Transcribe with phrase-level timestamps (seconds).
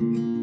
[0.00, 0.37] Muy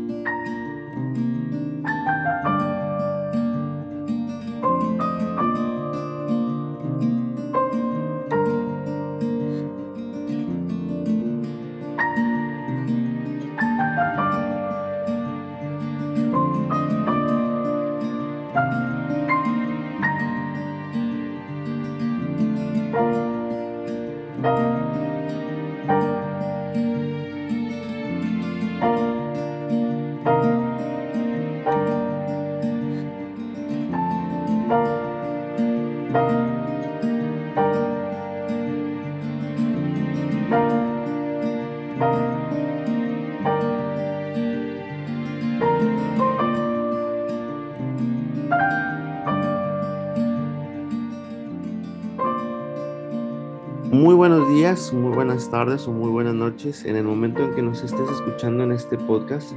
[54.65, 56.85] días, muy buenas tardes o muy buenas noches.
[56.85, 59.51] En el momento en que nos estés escuchando en este podcast,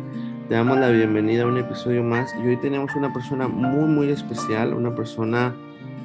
[0.51, 2.35] te damos la bienvenida a un episodio más.
[2.45, 5.57] Y hoy tenemos una persona muy, muy especial, una persona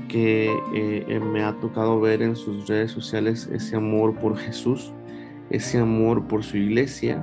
[0.07, 4.93] que eh, eh, me ha tocado ver en sus redes sociales ese amor por Jesús,
[5.49, 7.21] ese amor por su iglesia.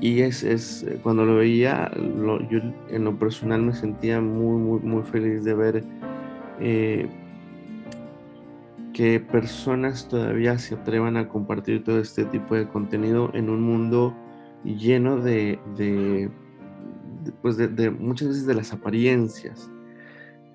[0.00, 1.90] Y es, es cuando lo veía,
[2.48, 5.84] yo en lo personal me sentía muy, muy, muy feliz de ver.
[6.60, 7.08] Eh,
[8.92, 14.14] que personas todavía se atrevan a compartir todo este tipo de contenido en un mundo
[14.64, 16.30] lleno de, de,
[17.40, 19.70] pues de, muchas veces de las apariencias.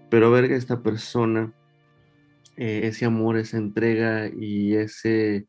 [0.10, 1.54] Pero ver que esta persona,
[2.56, 5.48] eh, ese amor, esa entrega y ese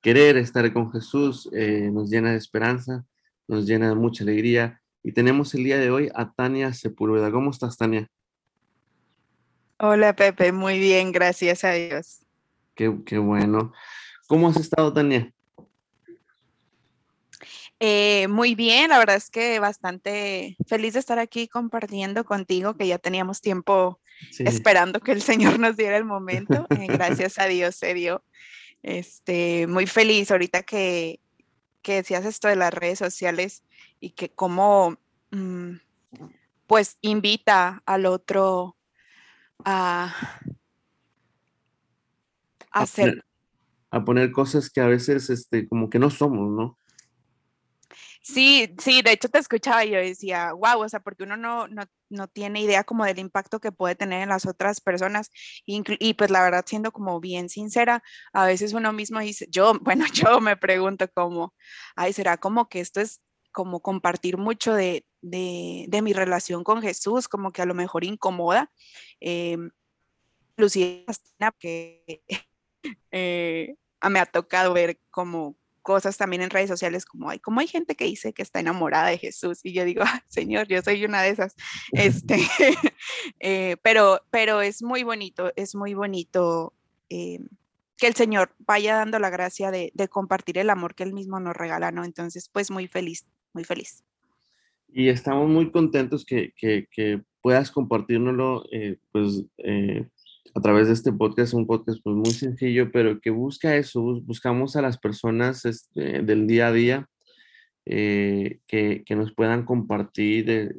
[0.00, 3.04] querer estar con Jesús eh, nos llena de esperanza,
[3.46, 4.80] nos llena de mucha alegría.
[5.04, 7.30] Y tenemos el día de hoy a Tania Sepúlveda.
[7.30, 8.08] ¿Cómo estás, Tania?
[9.84, 12.21] Hola Pepe, muy bien, gracias a Dios.
[12.74, 13.72] Qué, qué bueno.
[14.26, 15.32] ¿Cómo has estado, Tania?
[17.84, 22.86] Eh, muy bien, la verdad es que bastante feliz de estar aquí compartiendo contigo, que
[22.86, 23.98] ya teníamos tiempo
[24.38, 26.66] esperando que el Señor nos diera el momento.
[26.70, 28.24] Eh, gracias a Dios se dio.
[28.84, 31.18] Este, muy feliz ahorita que,
[31.82, 33.64] que decías esto de las redes sociales
[33.98, 34.96] y que cómo
[35.32, 35.72] mm,
[36.68, 38.76] pues invita al otro
[39.64, 40.14] a,
[42.72, 43.24] hacer.
[43.90, 46.78] A poner, cosas que a veces este, como que no somos, ¿no?
[48.24, 51.66] Sí, sí, de hecho te escuchaba y yo decía, wow, o sea, porque uno no,
[52.08, 55.30] no, tiene idea como del impacto que puede tener en las otras personas.
[55.66, 58.02] Y, pues la verdad, siendo como bien sincera,
[58.32, 61.54] a veces uno mismo dice, yo, bueno, yo me pregunto como,
[61.96, 63.20] ay, ¿será como que esto es
[63.52, 68.70] como compartir mucho de, mi relación con Jesús, como que a lo mejor incomoda?
[69.20, 69.58] Eh,
[70.50, 71.06] inclusive,
[71.58, 72.22] que
[73.10, 73.76] eh,
[74.10, 77.96] me ha tocado ver como cosas también en redes sociales como hay, como hay gente
[77.96, 81.30] que dice que está enamorada de Jesús y yo digo, Señor, yo soy una de
[81.30, 81.54] esas.
[81.92, 82.36] Este,
[83.40, 86.72] eh, pero, pero es muy bonito, es muy bonito
[87.10, 87.40] eh,
[87.98, 91.54] que el Señor vaya dando la gracia de, compartir el amor que Él mismo nos
[91.54, 92.04] regala, ¿no?
[92.04, 94.02] Entonces, pues muy feliz, muy feliz.
[94.88, 98.64] Y estamos muy contentos que, que, que puedas compartirnoslo,
[99.10, 99.44] pues
[100.54, 104.76] a través de este podcast, un podcast pues muy sencillo, pero que busca eso, buscamos
[104.76, 107.08] a las personas este, del día a día
[107.86, 110.74] eh, que, que, nos puedan compartir eh,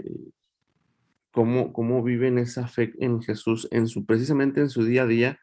[1.32, 5.40] cómo, cómo viven esa fe en Jesús, en su, precisamente en su día a día,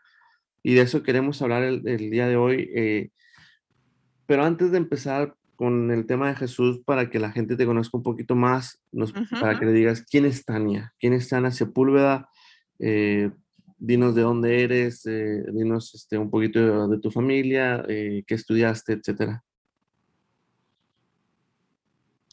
[0.62, 2.70] y de eso queremos hablar el, día de hoy.
[2.74, 3.10] Eh,
[4.26, 7.96] pero antes de empezar con el tema de Jesús, para que la gente te conozca
[7.96, 12.28] un poquito más, nos, para que le digas quién es Tania, quién es Tania Sepúlveda,
[13.80, 18.92] dinos de dónde eres, eh, dinos este, un poquito de, tu familia, eh, qué estudiaste,
[18.92, 19.42] etcétera.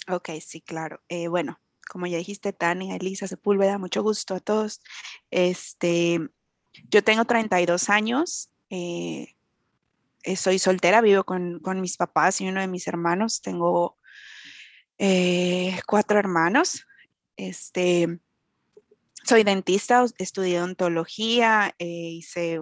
[0.09, 1.02] Ok, sí, claro.
[1.07, 1.59] Eh, bueno,
[1.90, 4.81] como ya dijiste, Tania, Elisa Sepúlveda, mucho gusto a todos.
[5.31, 6.19] Este,
[6.90, 8.52] yo tengo 32 años,
[10.36, 13.41] soy soltera, vivo con, con, mis papás y uno de mis hermanos.
[13.41, 13.97] Tengo
[15.86, 16.86] cuatro hermanos.
[17.38, 18.19] Este,
[19.27, 22.62] soy dentista, estudié odontología, eh, hice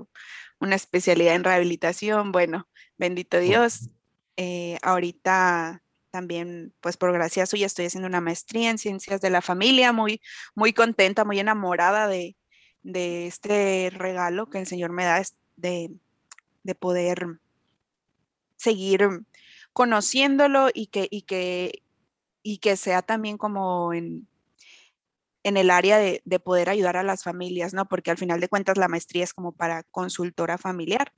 [0.60, 2.32] una especialidad en rehabilitación.
[2.32, 2.68] Bueno,
[2.98, 3.90] bendito Dios.
[4.38, 9.42] Eh, ahorita también, pues por gracia suya, estoy haciendo una maestría en ciencias de la
[9.42, 10.22] familia, muy,
[10.56, 12.36] muy contenta, muy enamorada de,
[12.84, 15.22] este regalo que el Señor me da
[15.56, 15.92] de,
[16.64, 17.40] de poder
[18.58, 19.10] seguir
[19.74, 21.84] conociéndolo y que, y que,
[22.44, 24.28] y que sea también como en,
[25.46, 27.88] en el área de, poder ayudar a las familias, ¿no?
[27.88, 31.14] Porque al final de cuentas la maestría es como para consultora familiar.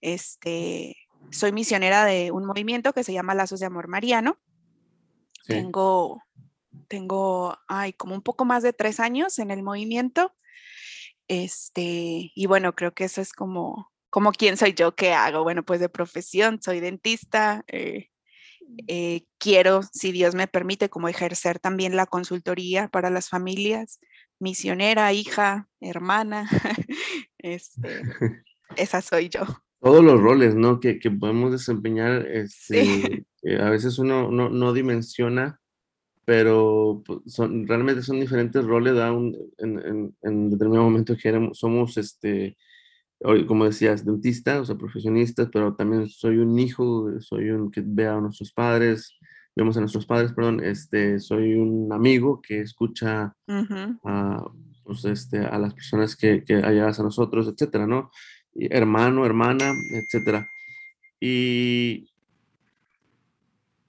[0.00, 0.96] Este,
[1.30, 4.36] soy misionera de un movimiento que se llama Lazos de Amor Mariano.
[5.46, 6.24] Tengo,
[6.88, 10.34] tengo, ay, como un poco más de tres años en el movimiento.
[11.28, 15.44] Este, y bueno, creo que eso es como, como quién soy yo, qué hago.
[15.44, 17.62] Bueno, pues de profesión soy dentista.
[17.68, 18.10] Eh,
[18.86, 24.00] eh, quiero, si Dios me permite, como ejercer también la consultoría para las familias,
[24.38, 26.48] misionera, hija, hermana.
[27.38, 28.02] este,
[28.76, 29.42] esa soy yo.
[29.80, 30.80] Todos los roles, ¿no?
[30.80, 35.60] Que, que podemos desempeñar, este, eh, a veces uno no, no dimensiona,
[36.24, 41.50] pero pues, son, realmente son diferentes roles, da un, en, en, en, determinado momento que
[41.52, 42.56] somos, este,
[43.46, 48.06] como decías, dentista, o sea, profesionistas, pero también soy un hijo, soy un que ve
[48.06, 49.16] a nuestros padres,
[49.54, 53.34] vemos a nuestros padres, perdón, este, soy un amigo que escucha
[54.04, 54.44] a,
[54.84, 58.10] pues, este, a las personas que, que allegas a nosotros, etcétera, ¿no?
[58.54, 60.48] hermano, hermana, etcétera.
[61.20, 62.08] Y,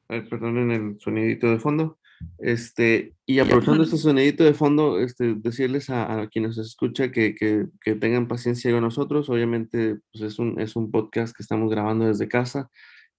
[0.07, 1.97] perdón en el sonidito de fondo.
[2.39, 7.67] Este, y aprovechando este sonidito de fondo, este, decirles a, a quienes escucha que, que,
[7.81, 9.29] que, tengan paciencia con nosotros.
[9.29, 12.69] Obviamente, pues es un, es un podcast que estamos grabando desde casa.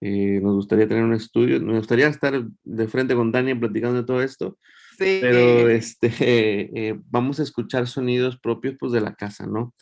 [0.00, 4.06] Eh, nos gustaría tener un estudio, nos gustaría estar de frente con Dani platicando de
[4.06, 4.58] todo esto.
[4.98, 5.18] Sí.
[5.20, 9.74] Pero este, eh, vamos a escuchar sonidos propios pues, de la casa, ¿no?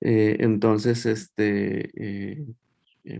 [0.00, 1.90] Eh, entonces, este,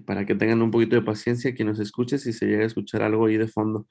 [0.06, 3.02] para que tengan un poquito de paciencia, que nos escuche si se llega a escuchar
[3.02, 3.86] algo ahí de fondo.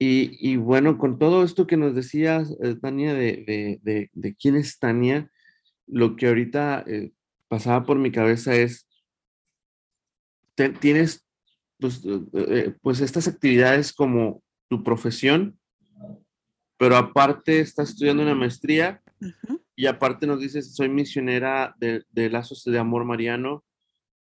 [0.00, 5.28] Y, bueno, con todo esto que nos decías, Tania, de, de, de, quién es Tania,
[5.86, 6.84] lo que ahorita
[7.48, 8.86] pasaba por mi cabeza es,
[10.80, 11.26] tienes
[11.80, 12.02] pues,
[12.80, 15.58] pues, estas actividades como tu profesión,
[16.76, 19.02] pero aparte estás estudiando una maestría.
[19.74, 23.64] Y aparte nos dices, soy misionera de, de, Lazos de Amor Mariano.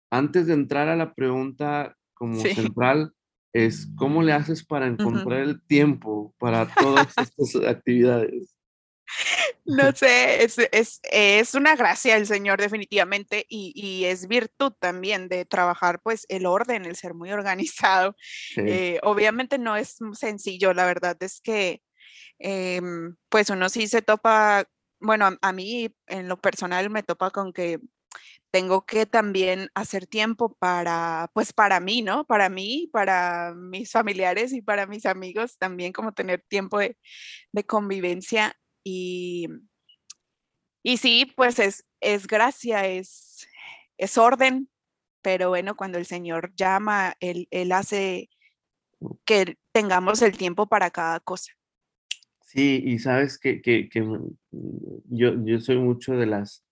[0.10, 3.14] Antes de entrar a la pregunta como central,
[3.54, 8.56] es cómo le haces para encontrar el tiempo para todas estas actividades.
[9.66, 15.30] No sé, es, es, es, una gracia el Señor definitivamente y, y, es virtud también
[15.30, 18.16] de trabajar pues el orden, el ser muy organizado.
[18.58, 21.82] Eh, obviamente no es sencillo, la verdad es que
[22.40, 24.68] em, pues uno sí se topa
[25.04, 27.80] bueno, a, mí en lo personal me topa con que
[28.54, 32.24] tengo que también hacer tiempo para, pues para mí, ¿no?
[32.28, 36.96] Para mí, para mis familiares y para mis amigos, también como tener tiempo de,
[37.66, 39.48] convivencia y,
[40.84, 43.48] y sí, pues es, es gracia, es,
[43.98, 44.70] es orden,
[45.24, 48.30] pero bueno, cuando el Señor llama, Él, él hace
[49.26, 51.54] que tengamos el tiempo para cada cosa.
[52.42, 54.08] Sí, y sabes que, que, que
[55.06, 56.64] yo, yo soy mucho de las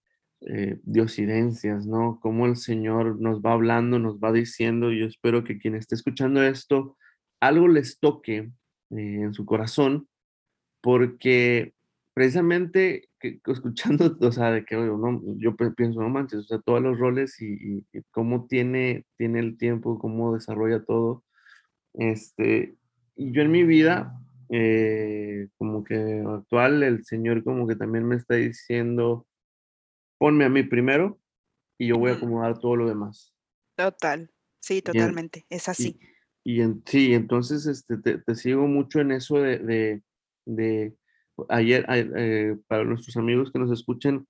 [0.47, 2.19] eh, diosidencias, ¿no?
[2.21, 4.91] Cómo el Señor nos va hablando, nos va diciendo.
[4.91, 6.97] Yo espero que quien esté escuchando esto,
[7.39, 8.51] algo les toque eh,
[8.89, 10.07] en su corazón,
[10.81, 11.73] porque
[12.13, 16.81] precisamente que, escuchando, o sea, de que no, yo pienso, no manches, o sea, todos
[16.81, 21.23] los roles y, y, cómo tiene, tiene el tiempo, cómo desarrolla todo.
[21.93, 22.75] Este,
[23.15, 24.17] y yo en mi vida
[24.49, 29.25] eh, como que actual, el Señor como que también me está diciendo,
[30.21, 31.19] ponme a mí primero
[31.79, 33.33] y yo voy a acomodar todo lo demás.
[33.75, 34.29] Total,
[34.59, 35.99] sí, totalmente, es así.
[36.43, 40.03] Y, en, sí, entonces este, te, sigo mucho en eso de,
[40.45, 40.93] de,
[41.49, 44.27] ayer, eh, para nuestros amigos que nos escuchen,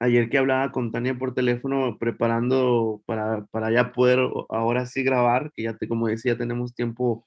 [0.00, 5.52] ayer que hablaba con Tania por teléfono preparando para, para ya poder ahora sí grabar,
[5.54, 7.26] que ya te, como decía, tenemos tiempo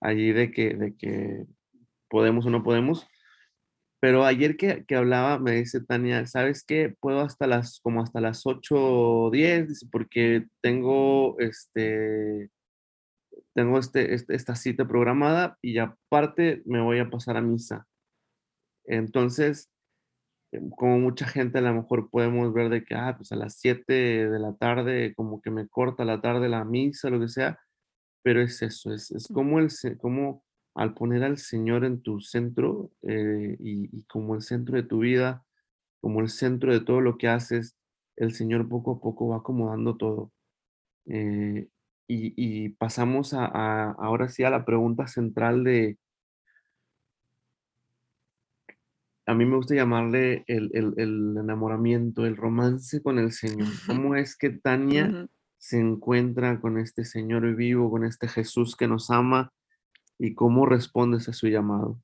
[0.00, 1.46] allí de que, de que
[2.08, 3.06] podemos o no podemos.
[4.00, 6.94] Pero ayer que, que, hablaba, me dice Tania, ¿sabes qué?
[7.00, 12.50] Puedo hasta las, como hasta las 8 o 10, porque tengo este,
[13.54, 17.86] tengo este, este, esta cita programada y aparte me voy a pasar a misa.
[18.86, 19.70] Entonces,
[20.52, 23.58] em, como mucha gente a lo mejor podemos ver de que, ah, pues a las
[23.58, 23.92] 7
[24.30, 27.58] de la tarde, como que me corta la tarde la misa, lo que sea,
[28.22, 32.90] pero es eso, es, es como, el, como al poner al Señor en tu centro
[33.02, 35.44] eh, y, como el centro de tu vida,
[36.00, 37.76] como el centro de todo lo que haces,
[38.16, 40.32] el Señor poco a poco va acomodando todo.
[41.06, 41.68] Eh,
[42.06, 45.96] y, pasamos a, ahora sí a la pregunta central de,
[49.30, 53.68] a mí me gusta llamarle el, enamoramiento, el romance con el Señor.
[53.86, 59.08] ¿Cómo es que Tania se encuentra con este Señor vivo, con este Jesús que nos
[59.10, 59.52] ama
[60.20, 62.00] y cómo respondes a su llamado?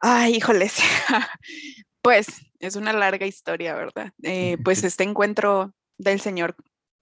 [0.00, 0.76] Ay, híjoles.
[2.02, 2.26] pues
[2.58, 4.12] es una larga historia, ¿verdad?
[4.22, 6.56] Eh, pues este encuentro del Señor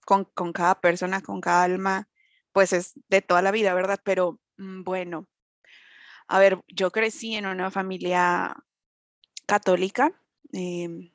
[0.05, 2.07] con, cada persona, con cada alma,
[2.53, 3.99] pues es de toda la vida, ¿verdad?
[4.03, 5.27] Pero Mm, bueno,
[6.27, 8.55] a ver, yo crecí en una familia
[9.47, 10.13] católica,
[10.53, 11.11] em,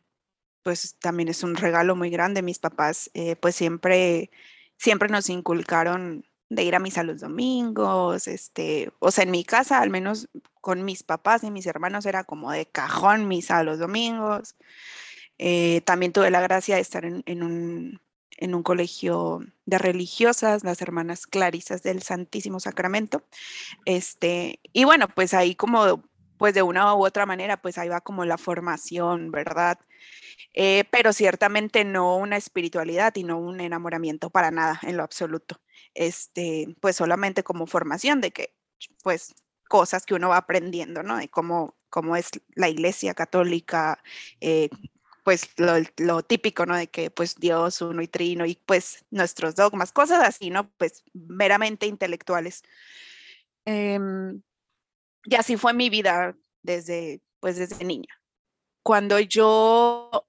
[0.62, 2.42] pues también es un regalo muy grande.
[2.42, 4.30] Mis papás, eh, pues siempre,
[4.78, 9.80] siempre nos inculcaron de ir a misa los domingos, este, o sea, en mi casa,
[9.80, 10.28] al menos
[10.60, 14.56] con mis papás y mis hermanos, era como de cajón misa los domingos.
[15.38, 18.00] Eh, también tuve la gracia de estar en, un,
[18.38, 23.24] en un colegio de religiosas, las hermanas clarisas del Santísimo Sacramento.
[23.84, 26.02] Este, y bueno, pues ahí como,
[26.38, 29.78] pues de una u otra manera, pues ahí va como la formación, ¿verdad?
[30.54, 35.60] Eh, pero ciertamente no una espiritualidad y no un enamoramiento para nada, en lo absoluto.
[35.96, 38.54] Este, pues solamente como formación de que,
[39.02, 39.34] pues,
[39.68, 41.16] cosas que uno va aprendiendo, ¿no?
[41.16, 44.02] De cómo, cómo es la iglesia católica,
[44.40, 44.68] eh,
[45.24, 46.76] pues lo, típico, ¿no?
[46.76, 50.70] De que pues Dios uno y trino y pues nuestros dogmas, cosas así, ¿no?
[50.78, 52.62] Pues meramente intelectuales.
[53.64, 54.42] Em,
[55.24, 58.20] y así fue mi vida desde, pues desde niña.
[58.84, 60.25] Cuando yo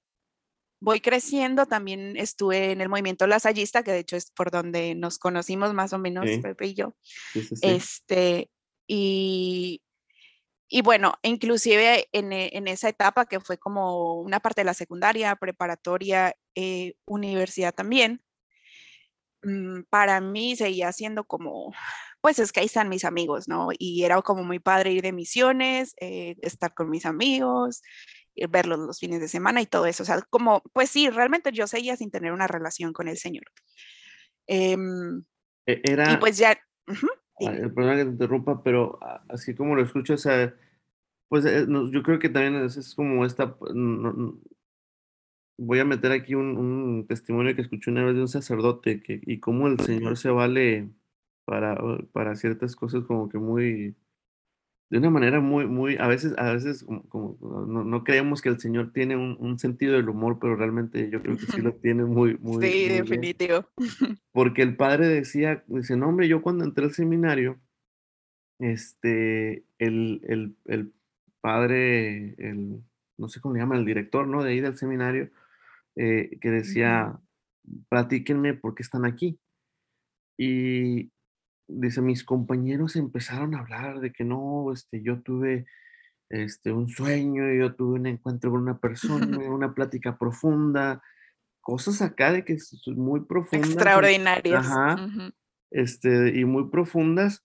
[0.80, 5.18] voy creciendo, también estuve en el movimiento lasallista, que de hecho es por donde nos
[5.18, 6.94] conocimos más o menos, Pepe y yo.
[7.62, 8.50] Este,
[8.86, 9.82] y
[10.68, 14.74] y bueno, inclusive en, e, en, esa etapa que fue como una parte de la
[14.74, 18.22] secundaria, preparatoria, eh, universidad también,
[19.42, 21.72] mm, para mí seguía siendo como,
[22.20, 23.68] pues es que ahí están mis amigos, ¿no?
[23.78, 27.82] Y era como muy padre ir de misiones, eh, estar con mis amigos,
[28.40, 30.02] eh, verlos los fines de semana y todo eso.
[30.02, 33.44] O sea, como, pues sí, realmente yo seguía sin tener una relación con el Señor.
[34.46, 35.22] Em,
[35.66, 36.12] e, era...
[36.12, 36.58] Y pues ya...
[37.40, 40.52] El problema que te interrumpa, pero así como lo escucho, o sea,
[41.28, 43.56] pues eh, yo creo que también es, como esta,
[45.58, 49.38] voy a meter aquí un, testimonio que escuché una vez de un sacerdote que, y
[49.38, 50.90] cómo el Señor se vale
[51.44, 51.78] para,
[52.12, 53.94] para ciertas cosas como que muy,
[54.90, 58.92] de una manera muy, muy, a veces, a veces como, no, creemos que el Señor
[58.92, 62.66] tiene un, sentido del humor, pero realmente yo creo que sí lo tiene muy, muy.
[62.66, 63.68] Sí, definitivo.
[64.32, 67.60] Porque el padre decía, dice, no, hombre, yo cuando entré al seminario,
[68.58, 70.92] este, el, el,
[71.42, 72.82] padre, el,
[73.18, 74.42] no sé cómo le llaman, el director, ¿no?
[74.42, 75.30] De ahí del seminario,
[75.96, 77.20] eh, que decía,
[77.90, 79.38] platíquenme por qué están aquí.
[80.38, 81.10] Y,
[81.68, 85.66] dice, mis compañeros empezaron a hablar de que no, este, yo tuve
[86.30, 91.02] este, un sueño, yo tuve un encuentro con una persona, una plática profunda,
[91.60, 93.70] cosas acá de que es muy profundas.
[93.70, 94.66] Extraordinarias.
[94.66, 95.10] Ajá,
[95.70, 97.44] este, y muy profundas.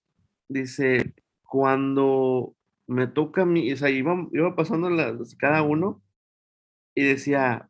[0.49, 1.13] Dice,
[1.43, 2.55] cuando
[2.87, 6.01] me toca a mí, o sea, iba, iba pasando las, cada uno
[6.95, 7.69] y decía,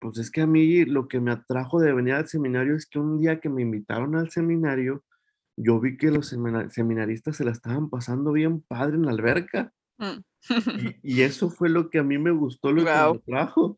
[0.00, 2.98] pues es que a mí lo que me atrajo de venir al seminario es que
[2.98, 5.04] un día que me invitaron al seminario,
[5.56, 6.34] yo vi que los
[6.70, 9.72] seminaristas se la estaban pasando bien padre en la alberca.
[9.98, 10.18] Mm.
[11.02, 13.76] y, eso fue lo que a mí me gustó, lo que me trajo.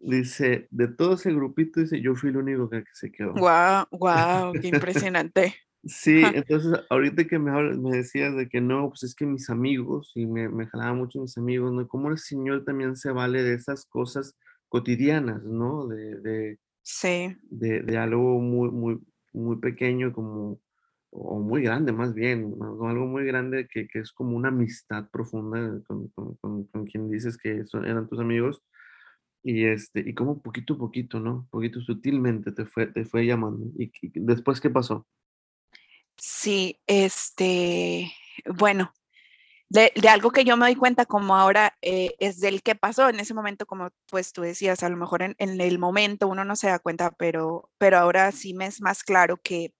[0.00, 3.34] Dice, de todo ese grupito, dice, yo fui el único que, se quedó.
[3.34, 5.54] Wow, wow, qué impresionante.
[5.84, 10.12] sí, entonces ahorita que me, me decías de que no, pues es que mis amigos,
[10.14, 11.86] y me, me jalaba mucho mis amigos, ¿no?
[11.88, 14.36] Cómo el Señor también se vale de esas cosas
[14.68, 15.88] cotidianas, ¿no?
[15.88, 17.36] De, de, sí.
[17.42, 19.00] de, de algo muy, muy,
[19.32, 20.60] muy pequeño como
[21.10, 25.80] o muy grande más bien, algo muy grande que, que, es como una amistad profunda
[25.86, 28.62] con, con, con, quien dices que son, eran tus amigos
[29.42, 31.46] y este y como poquito a poquito, ¿no?
[31.50, 35.06] Poquito sutilmente te fue te fue llamando y, después qué pasó?
[36.16, 38.12] Sí, este,
[38.58, 38.92] bueno,
[39.68, 43.08] de, de, algo que yo me doy cuenta como ahora eh, es del que pasó
[43.08, 46.44] en ese momento, como pues tú decías, a lo mejor en, en, el momento uno
[46.44, 49.72] no se da cuenta, pero, pero ahora sí me es más claro que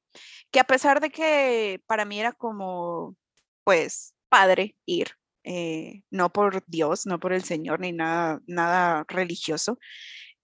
[0.50, 3.16] que a pesar de que para mí era como,
[3.64, 5.10] pues, padre ir,
[5.44, 9.78] eh, no por Dios, no por el Señor, ni nada, nada religioso,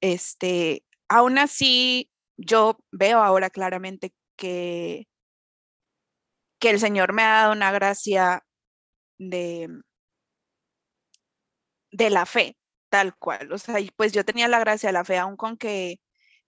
[0.00, 5.06] este, aún así yo veo ahora claramente que,
[6.58, 8.44] que el Señor me ha dado una gracia
[9.18, 9.68] de,
[11.92, 12.56] de la fe,
[12.90, 13.52] tal cual.
[13.52, 16.00] O sea, pues yo tenía la gracia de la fe, aun con que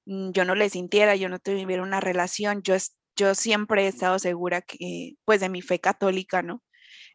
[0.06, 2.74] mm, yo no le sintiera, yo no tuviera una relación, yo,
[3.16, 6.62] yo siempre he estado segura que, pues, de mi fe católica, ¿no?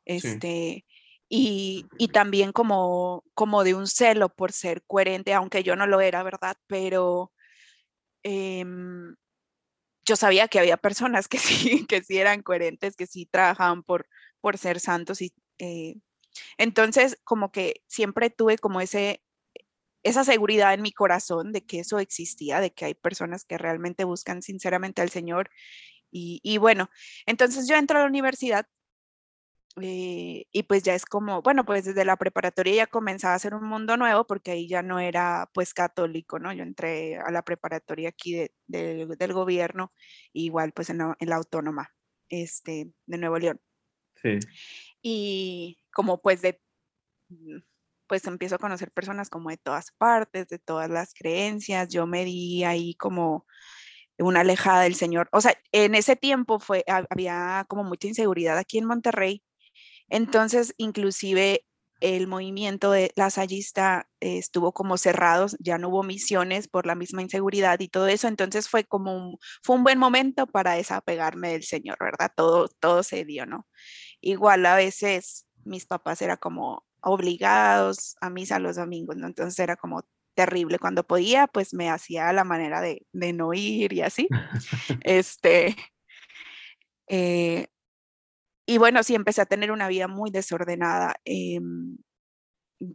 [0.05, 0.85] Este,
[1.29, 6.01] y, y, también como, como de un celo por ser coherente, aunque yo no lo
[6.01, 6.57] era, ¿verdad?
[6.67, 7.31] Pero
[8.23, 9.15] em,
[10.05, 14.07] yo sabía que había personas que sí, que sí eran coherentes, que sí trabajaban por,
[14.41, 15.33] por ser santos y...
[15.59, 15.95] Eh,
[16.57, 19.21] entonces, como que siempre tuve como ese,
[20.03, 24.03] esa seguridad en mi corazón de que eso existía, de que hay personas que realmente
[24.03, 25.49] buscan sinceramente al Señor
[26.11, 26.89] Y, bueno,
[27.25, 28.67] entonces yo entro a la universidad
[29.81, 33.55] eh, y pues ya es como, bueno, pues desde la preparatoria ya comenzaba a ser
[33.55, 36.51] un mundo nuevo porque ahí ya no era pues católico, ¿no?
[36.51, 39.93] Yo entré a la preparatoria aquí del gobierno,
[40.33, 41.93] igual pues en la, autónoma
[42.27, 43.61] este, de Nuevo León.
[44.21, 44.39] Sí.
[45.01, 46.61] Y como pues de,
[47.29, 47.59] mm,
[48.07, 52.25] pues empiezo a conocer personas como de todas partes, de todas las creencias, yo me
[52.25, 53.45] di ahí como
[54.21, 55.29] una alejada del Señor.
[55.31, 59.43] O sea, en ese tiempo fue, había como mucha inseguridad aquí en Monterrey.
[60.09, 61.65] Entonces, inclusive
[62.01, 67.79] el movimiento de lasallista estuvo como cerrado, ya no hubo misiones por la misma inseguridad
[67.79, 71.97] y todo eso, entonces fue como un, fue un buen momento para desapegarme del Señor,
[71.99, 72.31] ¿verdad?
[72.35, 73.67] Todo, todo se dio, ¿no?
[74.19, 79.27] Igual a veces mis papás era como obligados a misa los domingos, ¿no?
[79.27, 80.03] Entonces era como
[80.35, 80.79] terrible.
[80.79, 84.27] Cuando podía, pues me hacía la manera de, no ir y así.
[85.03, 85.75] este,
[87.07, 87.67] eh,
[88.65, 91.15] y bueno, sí, empecé a tener una vida muy desordenada.
[91.25, 91.97] Em,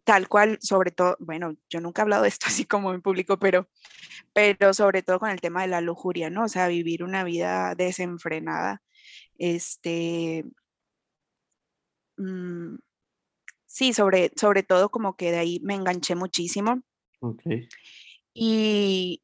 [0.05, 3.39] tal cual, sobre todo, bueno, yo nunca he hablado de esto así como en público,
[3.39, 3.69] pero,
[4.33, 6.45] pero sobre todo con el tema de la lujuria, ¿no?
[6.45, 8.83] O sea, vivir una vida desenfrenada.
[9.39, 10.45] Este,
[12.19, 12.77] mm,
[13.67, 16.83] sí, sobre, sobre todo como que de ahí me enganché muchísimo.
[18.33, 19.23] Y,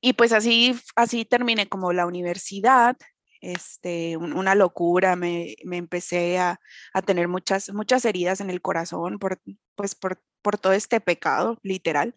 [0.00, 2.96] y pues así, así terminé como la universidad,
[3.40, 6.60] este, una locura, me, empecé a,
[7.06, 9.40] tener muchas, muchas heridas en el corazón por,
[9.74, 10.18] pues por,
[10.60, 12.16] todo este pecado, literal.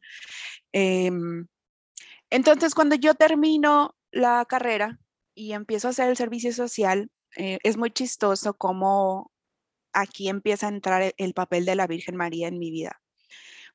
[0.72, 1.48] Em,
[2.30, 5.00] entonces, cuando yo termino la carrera
[5.36, 9.32] y empiezo a hacer el servicio social, eh, es muy chistoso cómo
[9.94, 13.01] aquí empieza a entrar el papel de la Virgen María en mi vida.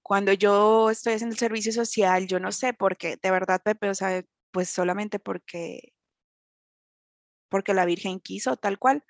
[0.07, 3.91] Cuando yo estoy haciendo el servicio social, yo no sé por qué, de verdad, Pepe,
[3.91, 4.23] o sea,
[4.53, 5.95] pues solamente porque,
[7.49, 9.03] porque la Virgen quiso, tal cual.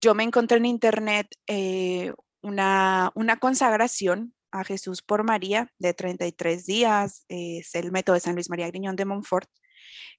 [0.00, 6.66] Yo me encontré en internet eh, una, una consagración a Jesús por María de 33
[6.66, 9.48] días, es el método de San Luis María Griñón de Montfort.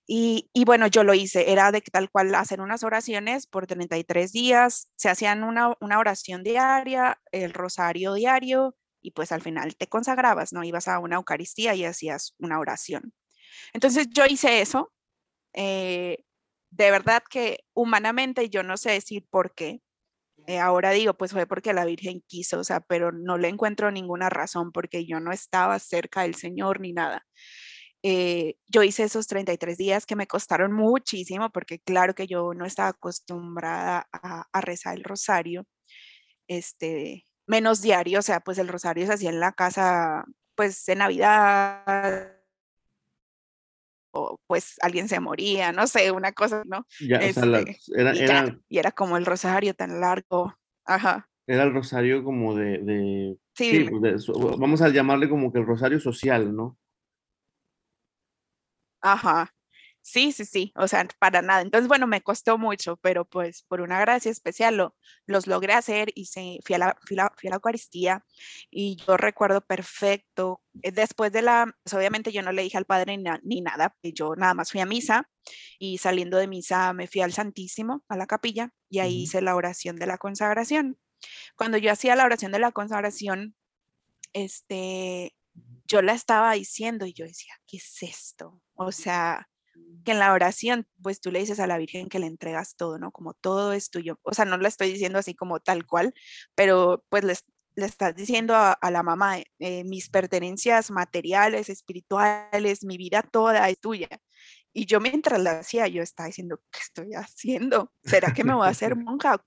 [0.07, 4.31] Y, y, bueno, yo lo hice, era de tal cual hacer unas oraciones por 33
[4.31, 9.87] días, se hacían una, una oración diaria, el rosario diario, y pues al final te
[9.87, 10.63] consagrabas, ¿no?
[10.63, 13.13] Ibas a una Eucaristía y hacías una oración.
[13.73, 14.91] Entonces yo hice eso.
[15.53, 16.25] Eh,
[16.71, 19.81] de verdad que humanamente yo no sé decir por qué.
[20.47, 23.91] Eh, ahora digo, pues fue porque la Virgen quiso, o sea, pero no le encuentro
[23.91, 27.25] ninguna razón porque yo no estaba cerca del Señor ni nada.
[28.03, 32.65] Eh, yo hice esos 33 días que me costaron muchísimo porque claro que yo no
[32.65, 35.65] estaba acostumbrada a, a rezar el rosario.
[36.47, 40.99] Este, menos diario, o sea, pues el rosario se hacía en la casa, pues en
[40.99, 42.35] Navidad,
[44.11, 46.85] o pues alguien se moría, no sé, una cosa, ¿no?
[46.99, 50.53] Ya, o sea, este, era, y, era, como el rosario tan largo,
[50.85, 51.29] ajá.
[51.47, 54.27] Era el rosario como de, sí, pues,
[54.57, 56.77] vamos a llamarle como que el rosario social, ¿no?
[59.01, 59.53] Ajá,
[60.07, 61.61] Sí, sí, sí, o sea, para nada.
[61.61, 66.11] Entonces, bueno, me costó mucho, pero pues por una gracia especial lo, los logré hacer
[66.13, 68.23] y se, fui, a la, fui, a la Eucaristía
[68.69, 72.85] y yo recuerdo perfecto, eh, después de la, pues, obviamente yo no le dije al
[72.85, 75.27] Padre ni, nada, yo nada más fui a misa
[75.79, 79.55] y saliendo de misa me fui al Santísimo, a la capilla, y ahí hice la
[79.55, 80.99] oración de la consagración.
[81.55, 83.55] Cuando yo hacía la oración de la consagración,
[84.33, 85.35] este,
[85.87, 88.61] yo la estaba diciendo y yo decía, ¿qué es esto?
[88.75, 89.47] O sea,
[90.03, 92.99] que en la oración, pues tú le dices a la Virgen que le entregas todo,
[92.99, 93.11] ¿no?
[93.11, 94.19] Como todo es tuyo.
[94.23, 96.13] O sea, no lo estoy diciendo así como tal cual,
[96.55, 97.33] pero pues le
[97.85, 104.09] estás diciendo a, la mamá, eh, mis pertenencias materiales, espirituales, mi vida toda es tuya.
[104.73, 107.91] Y yo mientras la hacía, yo estaba diciendo, ¿qué estoy haciendo?
[108.03, 109.43] ¿Será que me voy a hacer monja?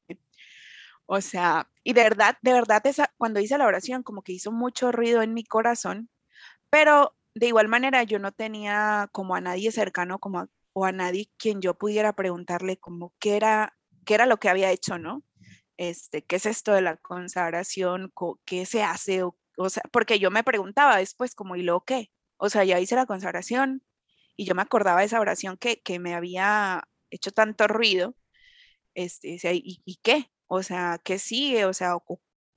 [1.07, 4.53] O sea, y de verdad, de verdad, esa, cuando hice la oración, como que hizo
[4.53, 6.11] mucho ruido en mi corazón,
[6.71, 11.31] pero de igual manera yo no tenía como a nadie cercano como o a nadie
[11.39, 15.25] quien yo pudiera preguntarle como qué era, qué era lo que había hecho, ¿no?
[15.77, 18.13] Este, ¿qué es esto de la consagración?
[18.45, 19.23] ¿Qué se hace?
[19.23, 22.11] O, sea, porque yo me preguntaba después como, ¿y luego qué?
[22.37, 23.83] O sea, ya hice la consagración
[24.37, 28.17] y yo me acordaba de esa oración que, que me había hecho tanto ruido.
[28.95, 30.31] Este, ¿y, ¿y, qué?
[30.49, 31.65] O sea, ¿qué sigue?
[31.67, 31.97] O sea,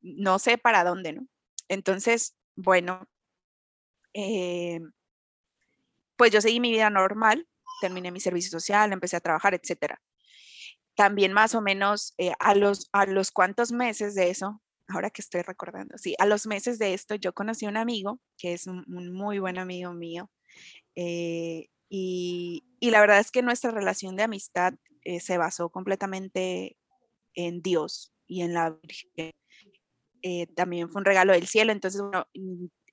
[0.02, 1.28] no sé para dónde, ¿no?
[1.70, 3.08] Entonces, bueno,
[4.14, 4.80] eh,
[6.16, 7.48] pues yo seguí mi vida normal,
[7.82, 10.02] terminé mi servicio social, empecé a trabajar, etcétera.
[10.96, 15.22] También más o menos eh, a, los, a los cuantos meses de eso, ahora que
[15.22, 18.68] estoy recordando, sí, a los meses de esto yo conocí a un amigo que es
[18.68, 20.30] un, muy buen amigo mío.
[20.96, 24.74] Eh, Y, y, la verdad es que nuestra relación de amistad
[25.20, 26.78] se basó completamente
[27.34, 29.32] en Dios y en la Virgen.
[30.56, 32.28] También fue un regalo del cielo, entonces bueno,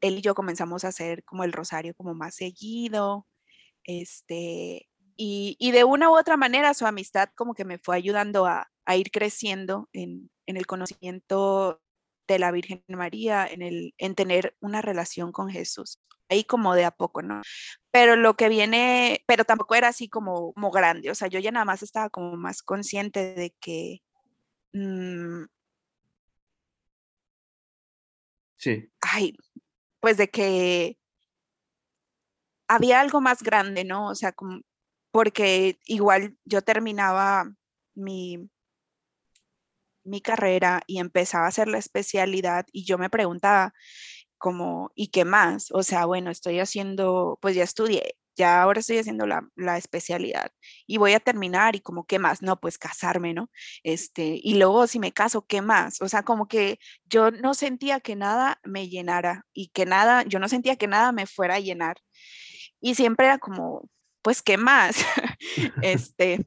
[0.01, 3.27] él y yo comenzamos a hacer como el rosario como más seguido,
[3.85, 8.47] este, y, y de una u otra manera su amistad como que me fue ayudando
[8.47, 11.83] a, a ir creciendo en, en, el conocimiento
[12.29, 16.01] de la Virgen María, en, el, en tener una relación con Jesús.
[16.29, 17.43] Ahí como de a poco, ¿no?
[17.91, 21.51] Pero lo que viene, pero tampoco era así como, como grande, o sea, yo ya
[21.51, 24.03] nada más estaba como más consciente de que...
[24.73, 25.45] Mmm,
[28.57, 28.91] sí.
[29.01, 29.35] Ay,
[30.01, 30.99] pues de que
[32.69, 34.09] había algo más grande, ¿no?
[34.09, 34.61] O sea, como,
[35.11, 37.51] porque igual yo terminaba
[37.95, 38.51] mi,
[40.05, 43.75] mi carrera y empezaba a hacer la especialidad y yo me preguntaba
[44.39, 45.71] como, ¿y qué más?
[45.73, 50.53] O sea, bueno, estoy haciendo, pues ya estudié, ya ahora estoy haciendo la, la, especialidad
[50.87, 52.41] y voy a terminar y como, ¿qué más?
[52.41, 53.51] No, pues casarme, ¿no?
[53.83, 56.01] Este, y luego si me caso, ¿qué más?
[56.01, 60.39] O sea, como que yo no sentía que nada me llenara y que nada, yo
[60.39, 61.97] no sentía que nada me fuera a llenar.
[62.81, 63.91] Y siempre era como,
[64.23, 64.97] pues, ¿qué más?
[65.83, 66.47] este,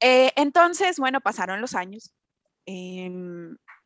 [0.00, 2.12] eh, entonces, bueno, pasaron los años.
[2.66, 3.10] Eh,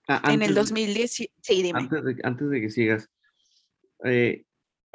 [0.08, 1.30] ah, en el 2010, sí,
[1.62, 1.80] dime.
[1.80, 3.10] Antes de, antes de que sigas,
[4.04, 4.44] eh,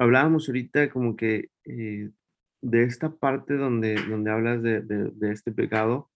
[0.00, 2.10] hablábamos ahorita como que eh,
[2.62, 6.10] de esta parte donde, donde hablas de, de, de este pecado,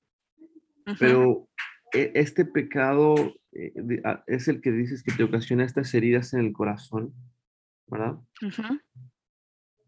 [0.87, 0.97] -huh.
[0.99, 1.49] pero
[1.93, 3.15] e, este pecado
[3.53, 7.13] eh, ah, es el que dices que te ocasiona estas heridas en el corazón,
[7.87, 8.17] ¿verdad?
[8.41, 8.81] -huh.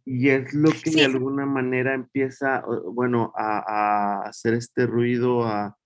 [0.05, 1.01] Y es lo que sí.
[1.01, 5.77] de alguna manera empieza, bueno, a, a hacer este ruido, a,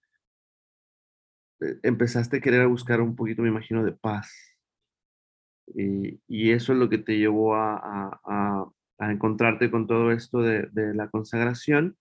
[1.60, 4.49] eh, empezaste a querer buscar un poquito, me imagino, de paz.
[5.74, 8.66] Y, eso es lo que te llevó a, a,
[8.98, 11.96] a encontrarte con todo esto de, de, la consagración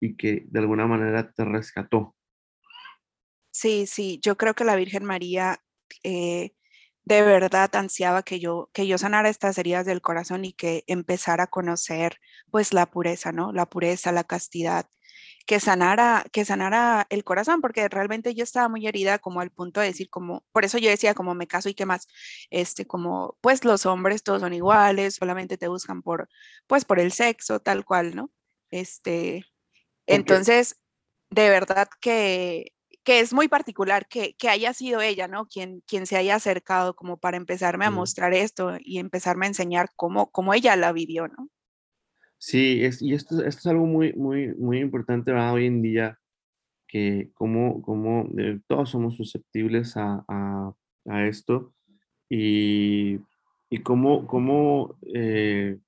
[0.00, 2.14] y que de alguna manera te rescató.
[3.50, 5.60] Sí, sí, yo creo que la Virgen María
[6.02, 6.52] eh,
[7.04, 11.44] de verdad ansiaba que yo, que yo sanara estas heridas del corazón y que empezara
[11.44, 12.18] a conocer
[12.50, 13.52] pues la pureza, ¿no?
[13.52, 14.86] La pureza, la castidad,
[15.46, 19.80] que sanara, que sanara el corazón, porque realmente yo estaba muy herida como al punto
[19.80, 22.08] de decir como, por eso yo decía como me caso y qué más,
[22.50, 26.28] este, como pues los hombres todos son iguales, solamente te buscan por,
[26.66, 28.30] pues por el sexo, tal cual, ¿no?
[28.70, 29.44] Este,
[30.06, 30.76] entonces,
[31.30, 32.72] de verdad que,
[33.04, 35.46] que es muy particular que, que, haya sido ella, ¿no?
[35.46, 39.90] Quien, quien se haya acercado como para empezarme a mostrar esto y empezarme a enseñar
[39.96, 41.48] cómo, cómo ella la vivió, ¿no?
[42.44, 46.18] Sí, es, y esto, esto es algo muy, muy, muy importante hoy en día,
[46.88, 51.72] que como, como eh, todos somos susceptibles a, a, esto
[52.28, 53.20] y,
[53.70, 55.78] y cómo, cómo eh,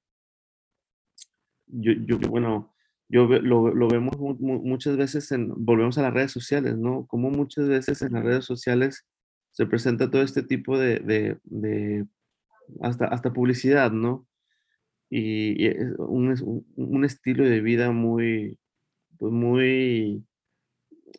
[1.66, 2.72] yo, yo, bueno,
[3.08, 7.06] yo lo, lo vemos mu muchas veces, en, volvemos a las redes sociales, ¿no?
[7.08, 9.04] Como muchas veces en las redes sociales
[9.50, 12.06] se presenta todo este tipo de, de, de
[12.80, 14.28] hasta, hasta publicidad, ¿no?
[15.16, 18.58] Y, es un, un, estilo de vida muy,
[19.16, 20.24] pues muy,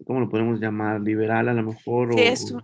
[0.05, 0.99] ¿cómo lo podemos llamar?
[0.99, 2.13] Liberal a lo mejor.
[2.13, 2.63] Sí, o, es un...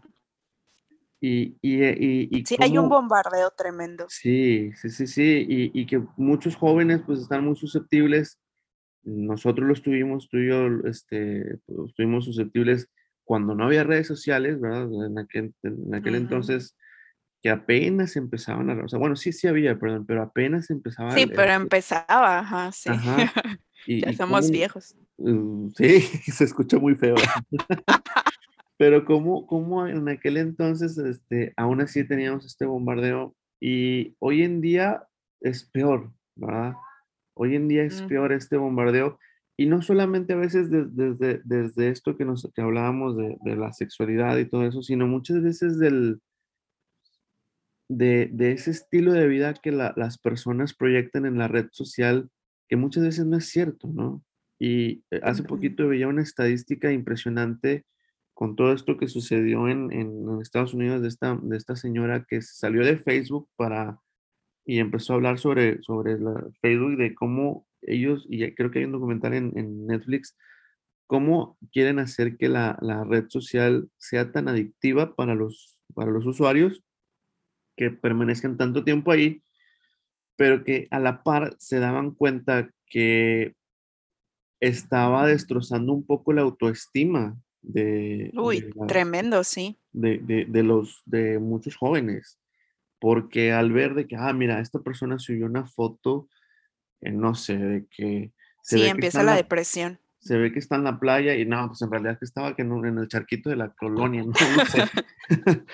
[1.22, 4.08] y, y, y, y sí cómo, hay un bombardeo tremendo.
[4.10, 8.38] Sí, sí, sí, sí, y, y, que muchos jóvenes pues están muy susceptibles.
[9.04, 12.89] Nosotros lo estuvimos, tú y yo, este, pues, estuvimos susceptibles
[13.24, 14.89] cuando no había redes sociales, ¿verdad?
[15.06, 16.22] En aquel, en aquel uh -huh.
[16.22, 16.76] entonces
[17.42, 21.12] que apenas empezaban a, o sea, bueno, sí, sí había, perdón, pero apenas empezaba.
[21.12, 22.90] Sí, pero empezaba, ajá, sí.
[22.90, 23.18] Ajá.
[23.88, 24.96] Y, ya y somos cómo, viejos.
[25.18, 27.16] Uh, sí, se escucha muy feo.
[28.78, 34.62] pero como, como en aquel entonces, este, aún así teníamos este bombardeo y hoy en
[34.62, 35.08] día
[35.40, 36.76] es peor, ¿verdad?
[37.34, 38.08] Hoy en día es mm.
[38.08, 39.18] peor este bombardeo
[39.58, 43.56] y no solamente a veces desde, desde, desde esto que, nos, que hablábamos de, de
[43.56, 46.22] la sexualidad y todo eso, sino muchas veces del,
[47.92, 52.30] de, de, ese estilo de vida que la, las personas proyectan en la red social,
[52.70, 54.24] que muchas veces no es cierto, ¿no?
[54.58, 57.86] Y eh, hace poquito veía una estadística impresionante
[58.34, 62.42] con todo esto que sucedió en, en Estados Unidos de esta, de esta señora que
[62.42, 64.00] salió de Facebook para
[64.66, 68.86] y empezó a hablar sobre, sobre la Facebook de cómo ellos, y creo que hay
[68.86, 70.38] un documental en, en Netflix,
[71.08, 76.26] cómo quieren hacer que la, la, red social sea tan adictiva para los, para los
[76.26, 76.84] usuarios
[77.82, 79.41] que permanezcan tanto tiempo ahí,
[80.36, 83.56] pero que a la par se daban cuenta que
[84.60, 88.30] estaba destrozando un poco la autoestima de...
[88.36, 89.80] Uy, de tremendo, sí.
[89.91, 92.39] De, de, de, los, de muchos jóvenes,
[93.00, 96.30] porque al ver de que, ah, mira, esta persona subió una foto
[97.02, 98.32] no sé, de que...
[98.62, 100.00] Se sí, empieza la, depresión.
[100.22, 102.62] Se ve que está en la playa y no, pues en realidad que estaba que
[102.62, 104.84] en, en el charquito de la colonia, no, sé.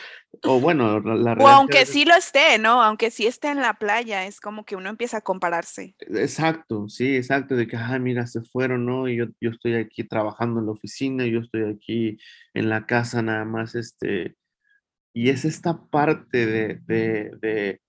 [0.44, 2.82] o bueno, la, O aunque sí lo esté, ¿no?
[2.82, 5.96] Aunque sí esté en la playa, es como que uno empieza a compararse.
[6.00, 9.10] Exacto, sí, exacto, de que, ay, mira, se fueron, ¿no?
[9.10, 12.18] Y yo, yo estoy aquí trabajando en la oficina, yo estoy aquí
[12.54, 14.36] en la casa nada más, este...
[15.14, 17.82] Y es esta parte de, de, de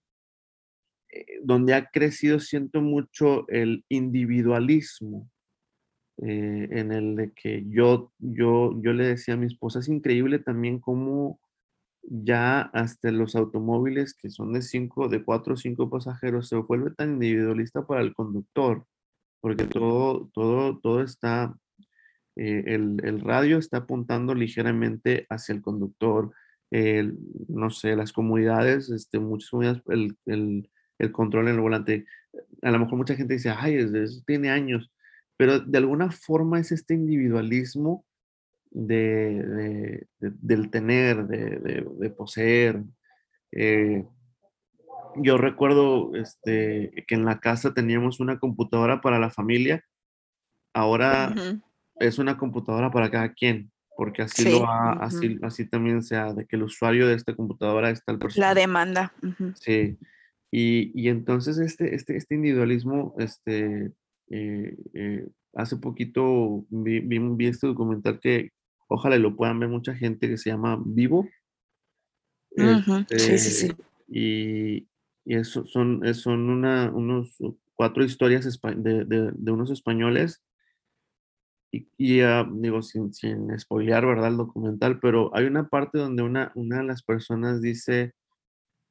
[1.11, 5.31] eh, donde ha crecido, siento mucho el individualismo,
[6.21, 10.41] eh, en el de que yo, yo, yo le decía a mi esposa, es increíble
[10.41, 11.41] también cómo
[12.03, 16.91] ya hasta los automóviles que son de cinco, de cuatro o cinco pasajeros se vuelve
[16.93, 18.85] tan individualista para el conductor,
[19.41, 21.55] porque todo, todo, todo está,
[22.37, 26.33] eh, el, el, radio está apuntando ligeramente hacia el conductor,
[27.49, 32.07] no sé, las comunidades, este, muchas comunidades, el, el, el control en el volante.
[32.63, 34.91] A lo mejor mucha gente dice, ay, eso tiene años,
[35.39, 38.05] pero de alguna forma es este individualismo
[38.71, 42.83] de, del tener, de, poseer.
[43.53, 44.05] Eh,
[45.17, 49.85] yo recuerdo este, que en la casa teníamos una computadora para la familia,
[50.75, 51.33] ahora
[52.01, 56.47] es una computadora para cada quien, porque así lo ha, así, así también sea, de
[56.47, 59.13] que el usuario de esta computadora está el La demanda.
[59.55, 59.97] Sí.
[60.51, 63.93] Y, entonces este, este, este individualismo, este,
[64.31, 68.51] eh, eh, hace poquito vi, vi, este documental que
[68.89, 71.29] ojalá lo puedan ver mucha gente que se llama Vivo.
[72.57, 73.67] sí, sí, sí.
[73.67, 74.89] Este, y,
[75.25, 77.37] y eso son, son una, unos
[77.75, 80.43] cuatro historias de, de, de unos españoles
[81.71, 84.29] y, y uh, digo, sin, sin spoilear, ¿verdad?
[84.29, 88.15] El documental, pero hay una parte donde una, una de las personas dice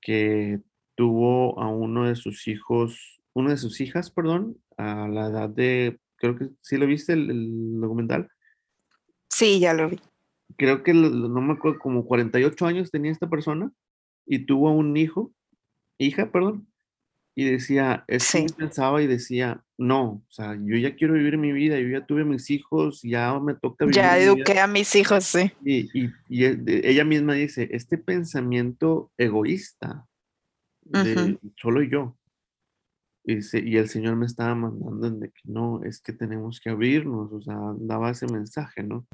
[0.01, 0.61] que
[0.95, 5.99] tuvo a uno de sus hijos, una de sus hijas, perdón, a la edad de,
[6.15, 8.29] creo que sí lo viste el, documental.
[9.29, 9.99] Sí, ya lo vi.
[10.57, 13.71] Creo que no me acuerdo, como 48 años tenía esta persona
[14.25, 15.31] y tuvo un hijo,
[15.99, 16.67] hija, perdón,
[17.35, 21.79] y decía, es pensaba y decía, no, o sea, yo ya quiero vivir mi vida,
[21.79, 23.97] yo ya tuve mis hijos, ya me toca vivir.
[23.97, 25.51] Ya eduqué a mis hijos, sí.
[25.63, 26.45] Y, y, y,
[26.87, 30.07] ella misma dice, este pensamiento egoísta
[31.61, 32.17] solo yo.
[33.27, 37.41] Y, el Señor me estaba mandando de que no, es que tenemos que abrirnos, o
[37.41, 39.05] sea, daba ese mensaje, ¿no?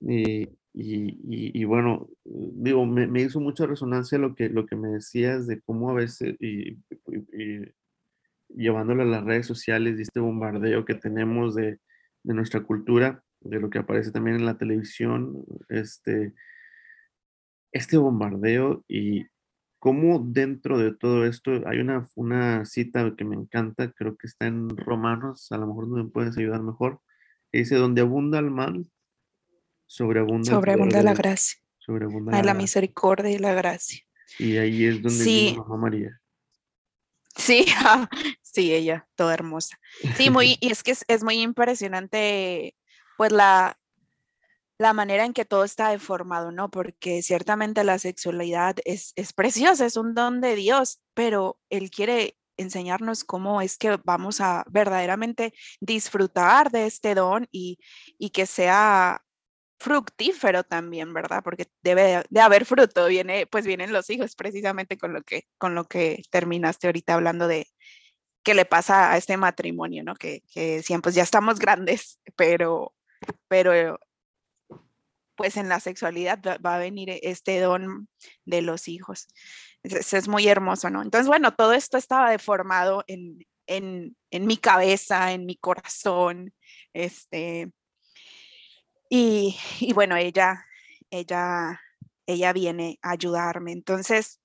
[0.00, 4.88] Y, y, y bueno, digo, me, me, hizo mucha resonancia lo que, lo que me
[4.88, 6.78] decías de cómo a veces, y,
[8.50, 11.80] llevándolo a las redes sociales y este bombardeo que tenemos de,
[12.22, 16.34] de nuestra cultura, de lo que aparece también en la televisión, este,
[17.72, 19.26] este bombardeo y,
[19.84, 24.46] cómo dentro de todo esto hay una, una cita que me encanta, creo que está
[24.46, 27.02] en Romanos, a lo mejor me puedes ayudar mejor,
[27.52, 28.90] que dice, donde abunda el mal,
[29.84, 31.60] sobreabunda, sobreabunda la gracia.
[31.76, 34.00] Sobreabunda la, la misericordia y la gracia.
[34.38, 35.54] Y ahí es donde sí.
[35.58, 36.18] mamá María.
[37.36, 37.66] Sí,
[38.40, 39.78] sí, ella, toda hermosa.
[40.16, 42.74] Sí, muy, y es que es, es muy impresionante,
[43.18, 43.78] pues la,
[44.78, 46.70] la manera en que todo está deformado, ¿no?
[46.70, 52.36] Porque ciertamente la sexualidad es, es preciosa, es un don de Dios, pero Él quiere
[52.56, 57.78] enseñarnos cómo es que vamos a verdaderamente disfrutar de este don y,
[58.18, 59.24] y que sea
[59.78, 61.42] fructífero también, ¿verdad?
[61.44, 65.74] Porque debe de haber fruto, viene, pues vienen los hijos precisamente con lo que, con
[65.74, 67.68] lo que terminaste ahorita hablando de
[68.42, 70.14] qué le pasa a este matrimonio, ¿no?
[70.14, 72.94] Que, que siempre pues ya estamos grandes, pero,
[73.48, 73.98] pero
[75.36, 78.08] pues en la sexualidad va a venir e, este don
[78.44, 79.26] de los hijos.
[79.82, 81.02] Es, es muy hermoso, ¿no?
[81.02, 86.54] Entonces, bueno, todo esto estaba deformado en, en, en mi cabeza, en mi corazón,
[86.92, 87.72] este,
[89.08, 90.66] y, y, bueno, ella,
[91.10, 91.80] ella,
[92.26, 93.72] ella viene a ayudarme.
[93.72, 94.40] Entonces,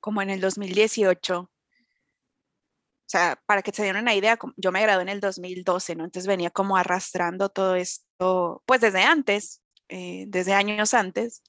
[0.00, 5.02] como en el 2018, o sea, para que se den una idea, yo me gradué
[5.02, 6.04] en el 2012, ¿no?
[6.04, 11.42] Entonces venía como arrastrando todo esto, pues desde antes, eh, desde años antes,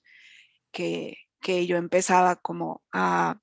[0.71, 3.39] que, que yo empezaba como a,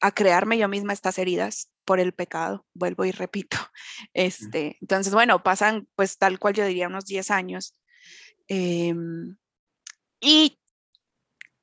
[0.00, 3.56] a, crearme yo misma estas heridas por el pecado, vuelvo y repito.
[4.14, 7.74] Este, entonces, bueno, pasan pues tal cual yo diría unos 10 años.
[8.48, 9.36] Em,
[10.20, 10.58] y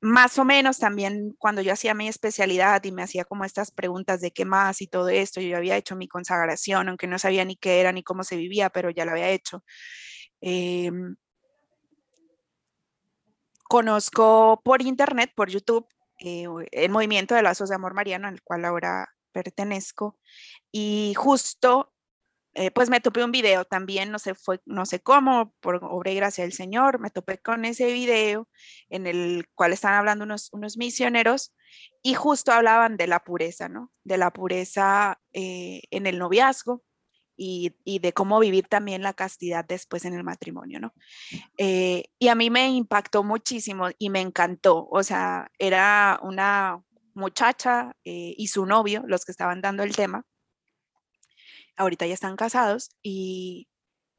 [0.00, 4.20] más o menos también cuando yo hacía mi especialidad y me hacía como estas preguntas
[4.20, 7.56] de qué más y todo esto, yo había hecho mi consagración, aunque no sabía ni
[7.56, 9.62] qué era ni cómo se vivía, pero ya lo había hecho.
[10.40, 10.90] Eh,
[13.70, 15.86] Conozco por internet, por YouTube,
[16.18, 20.18] eh, el movimiento de lazos de amor mariano, al cual ahora pertenezco.
[20.72, 21.92] Y justo,
[22.54, 26.10] eh, pues me topé un video también, no sé, fue, no sé cómo, por obra
[26.10, 28.48] y gracia del Señor, me topé con ese video
[28.88, 31.54] en el cual están hablando unos, unos misioneros
[32.02, 33.92] y justo hablaban de la pureza, ¿no?
[34.02, 36.82] De la pureza eh, en el noviazgo
[37.42, 40.92] y, de cómo vivir también la castidad después en el matrimonio, ¿no?
[41.56, 46.82] Eh, y a mí me impactó muchísimo y me encantó, o sea, era una
[47.14, 50.26] muchacha eh, y su novio los que estaban dando el tema.
[51.76, 53.68] Ahorita ya están casados y,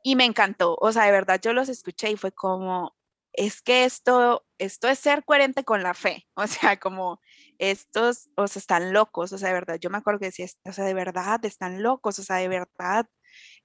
[0.04, 2.96] y me encantó, o sea, de verdad yo los escuché y fue como,
[3.34, 7.22] es que esto, esto es ser coherente con la fe, o sea, como
[7.60, 10.74] estos, o sea, están locos, o sea, de verdad, yo me acuerdo que decía, o
[10.74, 13.08] sea, de verdad, están locos, o sea, de verdad,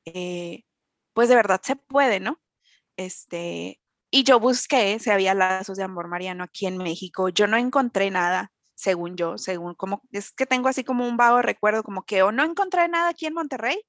[0.06, 0.62] eh,
[1.14, 2.40] pues de verdad se puede, ¿no?
[2.96, 7.56] Este, y yo busqué si había lazos de amor mariano aquí en México, yo no
[7.58, 12.04] encontré nada, según yo, según como, es que tengo así como un vago recuerdo, como
[12.04, 13.80] que o no encontré nada aquí en Monterrey,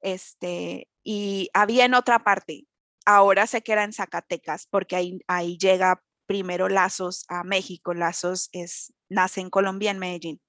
[0.00, 2.65] este, y había en otra parte,
[3.06, 7.94] ahora sé que era en Zacatecas, porque ahí, llega primero Lazos a México.
[7.94, 10.40] Lazos es, nace en Colombia, en Medellín.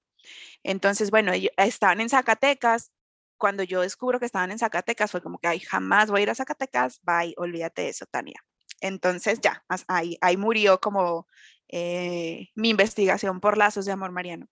[0.62, 2.92] Entonces, bueno, estaban en Zacatecas.
[3.38, 6.30] Cuando yo descubro que estaban en Zacatecas, fue como que, ay, jamás voy a ir
[6.30, 8.44] a Zacatecas, bye, olvídate de eso, Tania.
[8.80, 11.28] Entonces, ya, ahí, ahí murió como
[11.68, 14.48] eh, mi investigación por lazos de amor mariano.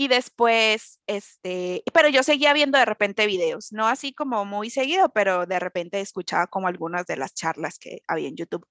[0.00, 5.10] Y después, este, pero yo seguía viendo de repente videos, no así como muy seguido,
[5.12, 8.66] pero de repente escuchaba como algunas de las charlas que había en YouTube.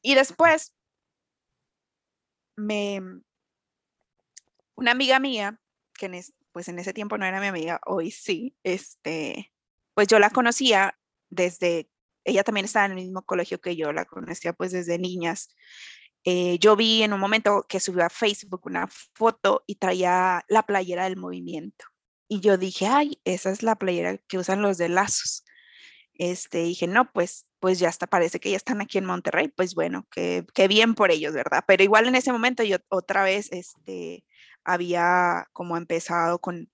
[0.00, 0.76] Y después,
[2.54, 3.02] me,
[4.76, 5.58] una amiga mía,
[5.94, 9.52] que en pues en ese tiempo no era mi amiga, hoy sí, este,
[9.92, 10.96] pues yo la conocía
[11.30, 11.90] desde,
[12.22, 15.48] ella también estaba en el mismo colegio que yo, la conocía pues desde niñas.
[16.24, 20.64] Eh, yo vi en un momento que subió a Facebook una foto y traía la
[20.64, 21.86] playera del movimiento.
[22.28, 25.44] Y yo dije, ay, esa es la playera que usan los de lazos.
[26.14, 29.74] Este, dije, no, pues, pues ya está, parece que ya están aquí en Monterrey, pues
[29.74, 31.64] bueno, qué, qué bien por ellos, ¿verdad?
[31.66, 34.24] Pero igual en ese momento yo otra vez, este,
[34.64, 36.70] había como empezado con,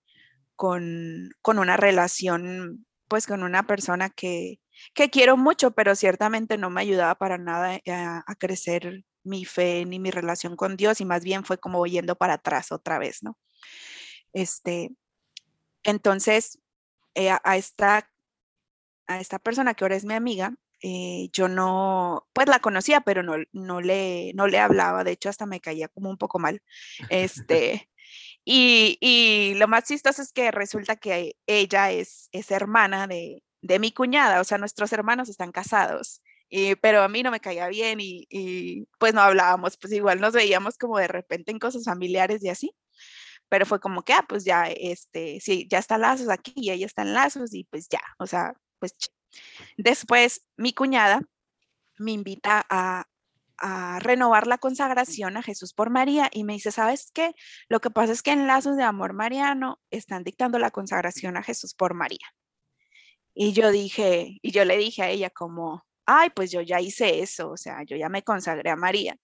[0.56, 4.60] con, con una relación, pues con una persona que,
[4.94, 9.84] que quiero mucho, pero ciertamente no me ayudaba para nada a, a crecer mi fe
[9.86, 13.22] ni mi relación con Dios y más bien fue como yendo para atrás otra vez,
[13.22, 13.38] ¿no?
[14.32, 14.90] Este,
[15.82, 16.58] entonces,
[17.14, 18.10] eh, a, esta,
[19.06, 23.22] a esta persona que ahora es mi amiga, eh, yo no, pues la conocía, pero
[23.22, 26.62] no, no, le, no le hablaba, de hecho hasta me caía como un poco mal.
[27.10, 27.90] Este,
[28.44, 33.78] y, y, lo más chistoso es que resulta que ella es, es hermana de, de
[33.78, 36.22] mi cuñada, o sea, nuestros hermanos están casados
[36.80, 40.78] pero a mí no me caía bien y, pues no hablábamos, pues igual nos veíamos
[40.78, 42.74] como de repente en cosas familiares y así,
[43.48, 46.86] pero fue como que, ah, pues ya, este, sí, ya está Lazos aquí y ella
[46.86, 48.94] está en Lazos y pues ya, o sea, pues
[49.76, 51.22] después mi cuñada
[51.98, 53.06] me invita a,
[53.58, 57.34] a renovar la consagración a Jesús por María y me dice, ¿sabes qué?
[57.68, 61.42] Lo que pasa es que en Lazos de Amor Mariano están dictando la consagración a
[61.42, 62.34] Jesús por María.
[63.34, 67.20] Y yo dije, y yo le dije a ella como, ay, pues yo ya hice
[67.20, 69.16] eso, o sea, yo ya me consagré a María.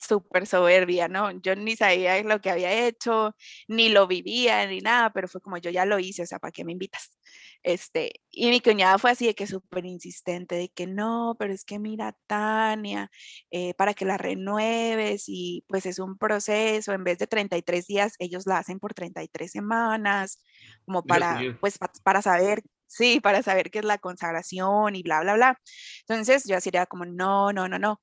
[0.00, 1.32] Súper soberbia, ¿no?
[1.40, 3.34] Yo ni sabía lo que había hecho,
[3.66, 6.52] ni lo vivía, ni nada, pero fue como yo ya lo hice, o sea, ¿para
[6.52, 7.18] qué me invitas?
[7.64, 11.64] Este, y mi cuñada fue así de que súper insistente, de que no, pero es
[11.64, 13.10] que mira, Tania,
[13.50, 18.14] eh, para que la renueves y pues es un proceso, en vez de 33 días,
[18.20, 20.40] ellos la hacen por 33 semanas,
[20.84, 25.34] como para, pues, para saber sí, para saber qué es la consagración y bla, bla,
[25.34, 25.60] bla.
[26.08, 28.02] Entonces yo así era como, no, no, no, no.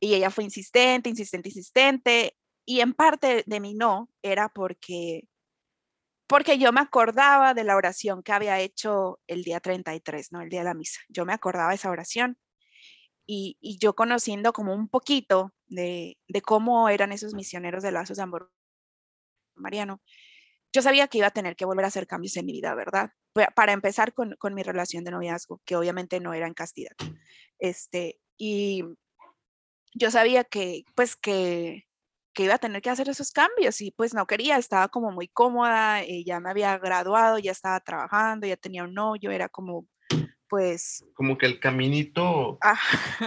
[0.00, 2.36] Y ella fue insistente, insistente, insistente.
[2.66, 5.22] Y en parte de mi no era porque,
[6.26, 10.42] porque yo me acordaba de la oración que había hecho el día 33, ¿no?
[10.42, 11.00] El día de la misa.
[11.08, 12.38] Yo me acordaba de esa oración.
[13.26, 18.18] Y, y yo conociendo como un poquito de, de cómo eran esos misioneros de lazos
[18.18, 18.50] de amor
[19.56, 20.00] mariano,
[20.74, 23.12] yo sabía que iba a tener que volver a hacer cambios en mi vida, ¿verdad?
[23.54, 26.96] Para empezar con, con mi relación de noviazgo, que obviamente no era en castidad.
[27.60, 28.82] Este, y
[29.94, 31.86] yo sabía que, pues, que,
[32.34, 35.28] que iba a tener que hacer esos cambios y pues no quería, estaba como muy
[35.28, 39.86] cómoda, eh, ya me había graduado, ya estaba trabajando, ya tenía un novio, era como,
[40.48, 41.04] pues...
[41.14, 42.80] Como que el caminito, ah.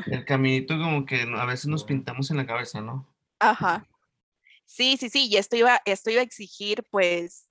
[0.08, 3.08] el caminito como que a veces nos pintamos en la cabeza, ¿no?
[3.40, 3.88] Ajá,
[4.68, 7.48] Sí, sí, sí, y esto iba, esto iba a exigir pues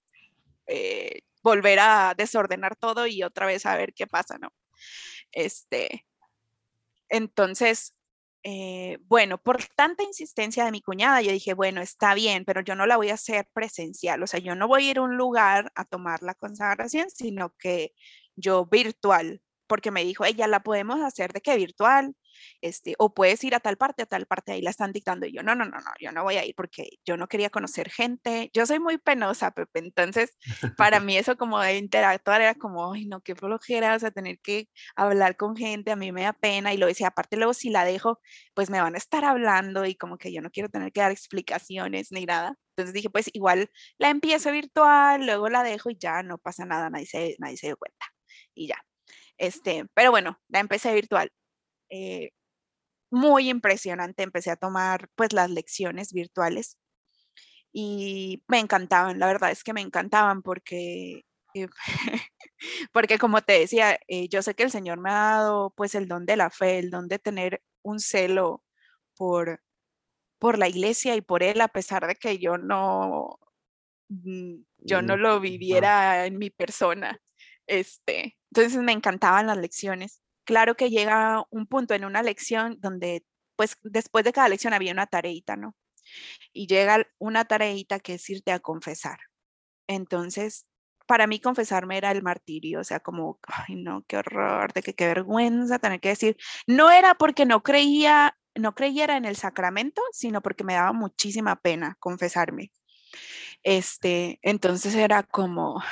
[0.67, 4.51] eh, volver a desordenar todo y otra vez a ver qué pasa, ¿no?
[5.33, 6.07] Este,
[7.09, 7.95] entonces,
[8.43, 12.75] eh, bueno, por tanta insistencia de mi cuñada, yo dije, bueno, está bien, pero yo
[12.77, 15.17] no la voy a hacer presencial, o sea, yo no voy a ir a un
[15.17, 17.93] lugar a tomar la consagración, sino que
[18.37, 22.15] yo virtual, porque me dijo, ella la podemos hacer de que virtual,
[22.61, 25.27] este, o puedes ir a tal parte, a tal parte, ahí la están dictando.
[25.27, 27.51] Y yo, no, no, no, no, yo no voy a ir porque yo no quería
[27.51, 28.51] conocer gente.
[28.53, 29.81] Yo soy muy penosa, Pepe.
[29.81, 30.37] Entonces,
[30.77, 34.39] para mí eso como de interactuar era como, ay, no, qué flojera, o sea, tener
[34.41, 36.75] que hablar con gente, a mí me da pena.
[36.75, 38.21] Y lo decía, aparte luego si la dejo,
[38.55, 41.13] pues me van a estar hablando y como que yo no quiero tener que dar
[41.13, 42.57] explicaciones ni nada.
[42.77, 46.91] Entonces dije, pues igual la empiezo virtual, luego la dejo y ya no pasa nada,
[46.91, 48.07] nadie se, nadie se dio cuenta.
[48.55, 48.77] Y ya.
[49.39, 51.31] Este, pero bueno, la empecé virtual.
[51.91, 52.31] Eh,
[53.11, 54.23] muy impresionante.
[54.25, 56.79] Empecé a tomar pues las lecciones virtuales
[57.73, 61.25] y me encantaban, la verdad es que me encantaban porque,
[61.55, 61.69] eh,
[62.93, 66.09] porque como te decía, eh, yo sé que el Señor me ha dado pues el
[66.09, 68.63] don de la fe, el don de tener un celo
[69.17, 69.61] por,
[70.39, 73.39] por la iglesia y por Él, a pesar de que yo no,
[74.11, 77.21] mm, yo no lo viviera en mi persona.
[77.67, 83.25] Este, entonces me encantaban las lecciones claro que llega un punto en una lección donde,
[83.57, 85.77] pues después de cada lección había una tareita, ¿no?
[86.53, 89.19] Y llega una tareita que es irte a confesar.
[89.89, 90.67] Entonces,
[91.07, 94.95] para mí confesarme era el martirio, o sea, como, ay, no, qué horror, de que
[94.95, 96.37] qué vergüenza tener que decir.
[96.67, 101.57] No era porque no creía, no creyera en el sacramento, sino porque me daba muchísima
[101.57, 102.73] pena confesarme.
[103.63, 105.83] Este, entonces era como,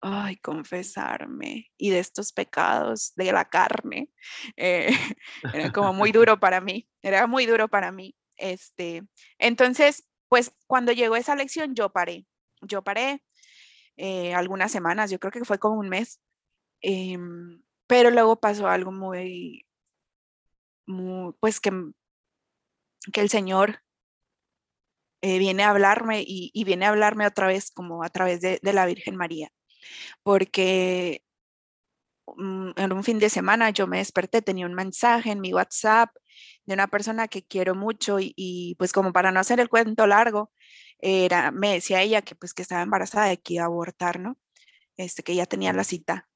[0.00, 4.10] ay, confesarme y de estos pecados de la carne.
[4.56, 4.88] Eh,
[5.54, 8.16] era como muy duro para mí, era muy duro para mí.
[8.36, 9.02] Este,
[9.38, 12.26] entonces, pues cuando llegó esa lección, yo paré,
[12.62, 13.22] yo paré
[13.96, 16.20] eh, algunas semanas, yo creo que fue como un mes,
[16.80, 19.66] em, pero luego pasó algo muy,
[21.40, 21.70] pues que,
[23.12, 23.82] que el Señor
[25.22, 28.86] eh, viene a hablarme y, viene a hablarme otra vez como a través de la
[28.86, 29.52] Virgen María
[30.22, 31.24] porque
[32.36, 36.10] mm, en un fin de semana yo me desperté, tenía un mensaje en mi WhatsApp
[36.64, 40.52] de una persona que quiero mucho y, pues como para no hacer el cuento largo,
[41.00, 44.38] era, me decía ella que pues que estaba embarazada y que iba a abortar, ¿no?
[44.96, 46.28] Este, que ya tenía la cita.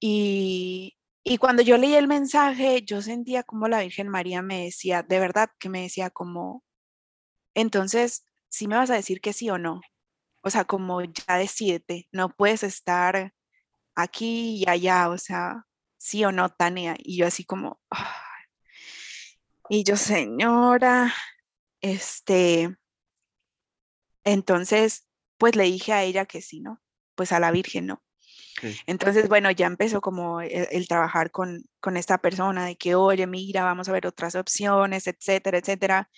[0.00, 5.02] Y, y cuando yo leí el mensaje, yo sentía como la Virgen María me decía,
[5.02, 6.64] de verdad que me decía como,
[7.54, 9.80] entonces, ¿sí me vas a decir que sí o no?
[10.42, 13.32] O sea, como ya decídete, no puedes estar
[13.94, 15.66] aquí y allá, o sea,
[15.98, 16.96] sí o no, Tania.
[16.98, 17.80] Y yo así como,
[19.68, 21.14] y yo, señora,
[21.80, 22.76] este,
[24.24, 25.06] entonces,
[25.38, 26.80] pues le dije a ella que sí, ¿no?
[27.14, 28.02] Pues a la Virgen, ¿no?
[28.86, 33.64] Entonces, bueno, ya empezó como el, trabajar con, con, esta persona de que, oye, mira,
[33.64, 36.10] vamos a ver otras opciones, etcétera, etcétera.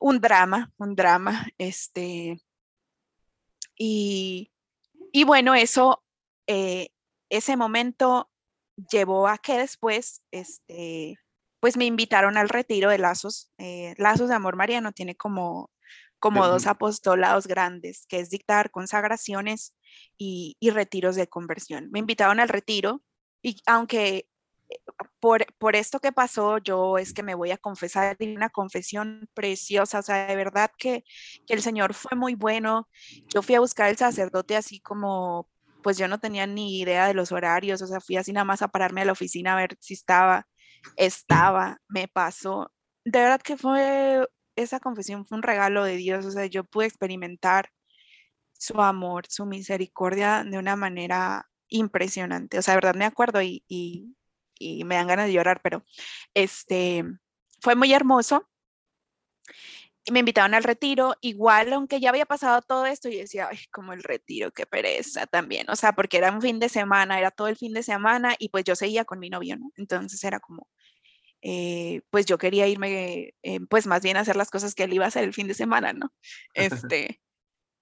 [0.00, 2.40] Un drama, un drama, este,
[3.76, 4.50] y,
[5.26, 6.02] bueno, eso,
[6.46, 6.88] eh,
[7.30, 8.30] ese momento
[8.90, 11.18] llevó a que después, este,
[11.60, 13.50] pues me invitaron al retiro de Lazos.
[13.58, 15.70] Eh, Lazos de Amor Mariano tiene como,
[16.18, 19.74] como dos apostolados grandes, que es dictar consagraciones
[20.18, 21.90] y, y retiros de conversión.
[21.90, 23.02] Me invitaron al retiro
[23.42, 24.26] y aunque
[25.20, 30.00] por, por, esto que pasó, yo es que me voy a confesar una confesión preciosa,
[30.00, 31.04] o sea, de verdad que,
[31.46, 32.88] que el Señor fue muy bueno.
[33.32, 35.48] Yo fui a buscar al sacerdote así como,
[35.82, 38.62] pues yo no tenía ni idea de los horarios, o sea, fui así nada más
[38.62, 40.46] a pararme a la oficina a ver si estaba,
[40.96, 42.72] estaba, me pasó.
[43.04, 46.86] De verdad que fue, esa confesión fue un regalo de Dios, o sea, yo pude
[46.86, 47.70] experimentar
[48.52, 52.58] su amor, su misericordia de una manera impresionante.
[52.58, 54.14] O sea, de verdad me acuerdo y, y,
[54.64, 55.84] y me dan ganas de llorar, pero
[56.34, 57.04] este,
[57.60, 58.48] fue muy hermoso.
[60.06, 63.58] Y me invitaron al retiro, igual, aunque ya había pasado todo esto, y decía, ay,
[63.70, 67.30] como el retiro, qué pereza también, o sea, porque era un fin de semana, era
[67.30, 69.70] todo el fin de semana, y pues yo seguía con mi novio, ¿no?
[69.76, 70.68] Entonces era como,
[71.40, 74.92] eh, pues yo quería irme, eh, pues más bien a hacer las cosas que él
[74.92, 76.12] iba a hacer el fin de semana, ¿no?
[76.90, 77.20] Este,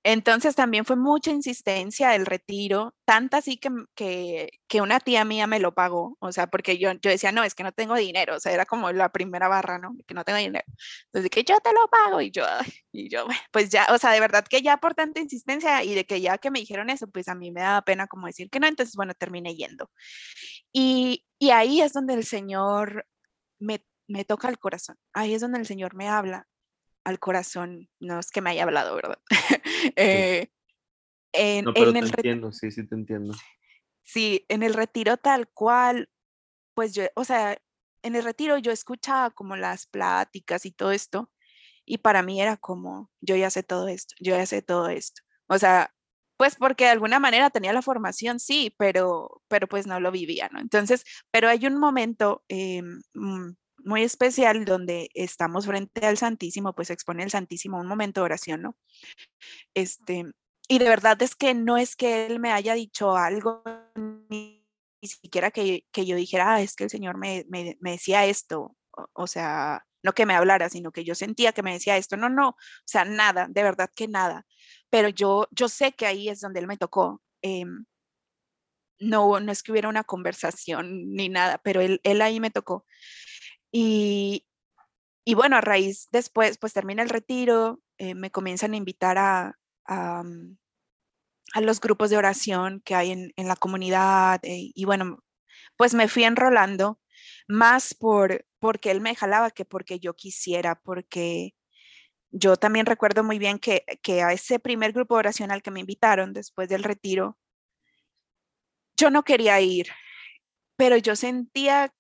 [0.05, 5.47] entonces también fue mucha insistencia del retiro, tanta así que, que, que, una tía mía
[5.47, 8.37] me lo pagó, o sea, porque yo, yo decía, no, es que no tengo dinero,
[8.37, 9.95] o sea, era como la primera barra, ¿no?
[10.07, 10.65] Que no tengo dinero.
[11.07, 12.45] Entonces, que yo te lo pago y yo,
[12.93, 16.05] y yo, pues ya, o sea, de verdad que ya por tanta insistencia y de
[16.05, 18.61] que ya que me dijeron eso, pues a mí me daba pena como decir que
[18.61, 19.91] no, entonces, bueno, terminé yendo.
[20.73, 23.07] Y, y ahí es donde el Señor
[23.61, 26.49] me, me toca el corazón, ahí es donde el Señor me habla
[27.05, 29.19] al corazón, no es que me haya hablado, ¿verdad?
[29.97, 30.49] Eh,
[31.33, 33.35] en, no, pero te entiendo, sí, sí te entiendo.
[34.03, 36.09] Sí, en el retiro tal cual,
[36.75, 37.59] pues yo, o sea,
[38.03, 41.31] en el retiro yo escuchaba como las pláticas y todo esto,
[41.85, 45.23] y para mí era como, yo ya sé todo esto, yo ya sé todo esto.
[45.49, 45.93] O sea,
[46.37, 50.49] pues porque de alguna manera tenía la formación, sí, pero, pero pues no lo vivía,
[50.53, 50.61] ¿no?
[50.61, 53.53] Entonces, pero hay un momento em, mm,
[53.85, 58.63] muy especial donde estamos frente al Santísimo, pues expone el Santísimo un momento de oración,
[58.63, 58.77] ¿no?
[59.75, 60.25] Este,
[60.69, 63.63] y de verdad es que no es que él me haya dicho algo,
[64.29, 64.65] ni,
[65.03, 67.45] siquiera que, yo dijera, ah, es que el Señor me,
[67.81, 68.77] decía esto,
[69.13, 72.29] o, sea, no que me hablara, sino que yo sentía que me decía esto, no,
[72.29, 74.47] no, o sea, nada, de verdad que nada,
[74.91, 77.23] pero yo, yo sé que ahí es donde él me tocó.
[77.43, 77.85] Em,
[79.01, 82.87] no, no es que hubiera una conversación ni nada, pero él, él ahí me tocó.
[83.73, 84.47] Y,
[85.25, 89.57] y bueno, a raíz después, pues termina el retiro, eh, me comienzan a invitar a,
[89.89, 90.57] mm,
[91.55, 94.41] a, los grupos de oración que hay en, en la comunidad.
[94.45, 95.25] Eh, y bueno,
[95.77, 97.01] pues me fui enrolando
[97.49, 101.55] más por porque él me jalaba que porque yo quisiera, porque
[102.31, 105.71] yo también recuerdo muy bien que, que a ese primer grupo de oración al que
[105.71, 107.39] me invitaron después del retiro,
[108.97, 109.89] yo no quería ir,
[110.77, 111.93] pero yo sentía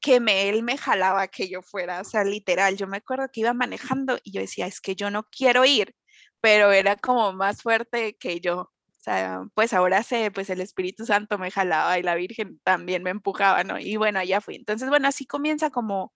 [0.00, 3.40] que me, él me jalaba que yo fuera, o sea, literal, yo me acuerdo que
[3.40, 5.94] iba manejando y yo decía, es que yo no quiero ir,
[6.40, 8.60] pero era como más fuerte que yo.
[8.60, 13.02] O sea, pues ahora sé, pues el Espíritu Santo me jalaba y la Virgen también
[13.02, 13.78] me empujaba, ¿no?
[13.78, 14.56] Y bueno, allá fui.
[14.56, 16.12] Entonces, bueno, así comienza como,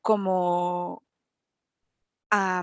[0.00, 1.04] como
[2.30, 2.62] a,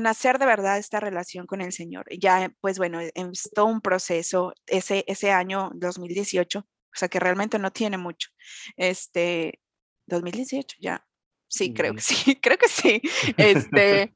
[0.00, 2.06] nacer de verdad esta relación con el Señor.
[2.18, 4.54] Ya, pues bueno, es todo un proceso.
[4.66, 8.30] Ese, ese año 2018 o sea que realmente no tiene mucho.
[8.76, 9.60] Este,
[10.06, 11.06] 2018 ya.
[11.48, 13.00] Sí, creo que sí, creo que sí.
[13.36, 14.14] Este,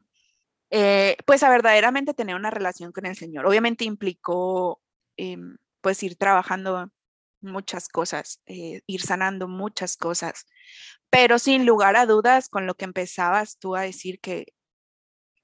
[0.70, 3.46] eh, pues a verdaderamente tener una relación con el Señor.
[3.46, 4.80] Obviamente implicó
[5.16, 6.90] em, pues ir trabajando
[7.40, 10.46] muchas cosas, eh, ir sanando muchas cosas,
[11.10, 14.46] pero sin lugar a dudas con lo que empezabas tú a decir que,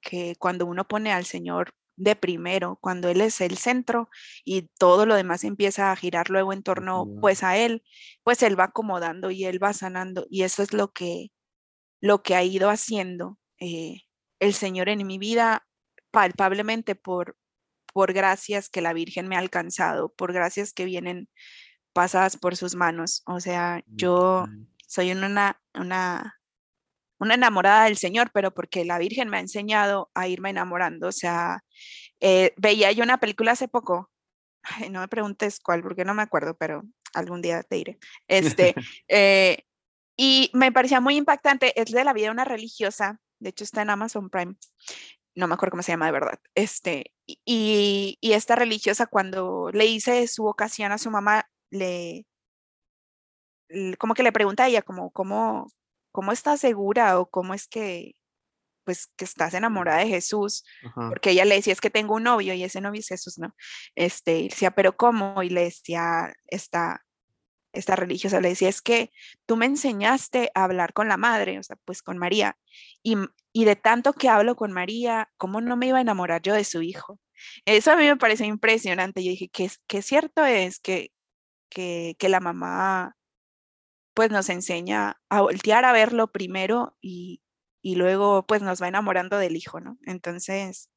[0.01, 4.09] que cuando uno pone al Señor de primero, cuando Él es el centro
[4.45, 7.83] y todo lo demás empieza a girar luego en torno pues a Él,
[8.23, 11.31] pues Él va acomodando y Él va sanando y eso es lo que,
[12.01, 14.03] lo que ha ido haciendo eh,
[14.39, 15.67] el Señor en mi vida
[16.11, 17.37] palpablemente por,
[17.93, 21.29] por gracias que la Virgen me ha alcanzado, por gracias que vienen
[21.93, 23.23] pasadas por sus manos.
[23.27, 24.47] O sea, yo
[24.87, 26.41] soy una, una
[27.21, 31.09] una enamorada del Señor, pero porque la Virgen me ha enseñado a irme enamorando.
[31.09, 31.63] O sea,
[32.21, 34.11] eh, veía yo una película hace poco,
[34.91, 36.83] no me preguntes cuál, porque no me acuerdo, pero
[37.15, 37.99] algún día te diré.
[38.29, 38.75] Este,
[39.09, 39.65] eh,
[40.17, 43.83] y me parecía muy impactante, es de la vida de una religiosa, de hecho está
[43.83, 44.55] en Amazon Prime,
[45.35, 46.39] no me acuerdo cómo se llama de verdad.
[46.55, 52.27] Este, y, y esta religiosa cuando le hice su vocación a su mamá, le,
[53.99, 55.69] como que le pregunta a ella como, ¿cómo,
[56.13, 58.17] ¿cómo estás segura o cómo es que,
[58.91, 60.65] pues, que estás enamorada de Jesús?
[60.97, 63.55] Porque ella le decía, es que tengo un novio y ese novio es Jesús, ¿no?
[63.95, 65.45] Este, y decía, pero ¿cómo?
[65.45, 67.05] Y le decía, esta,
[67.73, 69.13] esta religiosa le decía, es que
[69.47, 72.59] tú me enseñaste a hablar con la madre, o sea, pues con María,
[73.01, 73.17] y,
[73.53, 76.65] y de tanto que hablo con María, ¿cómo no me iba a enamorar yo de
[76.65, 77.21] su hijo?
[77.67, 79.23] Eso a mí me parece impresionante.
[79.23, 81.13] Yo dije, que, que cierto es que,
[81.69, 83.15] que, que la mamá
[84.15, 87.41] pues nos enseña a voltear a verlo primero y,
[87.83, 89.99] luego pues nos va enamorando del hijo, ¿no?
[90.05, 90.91] Entonces,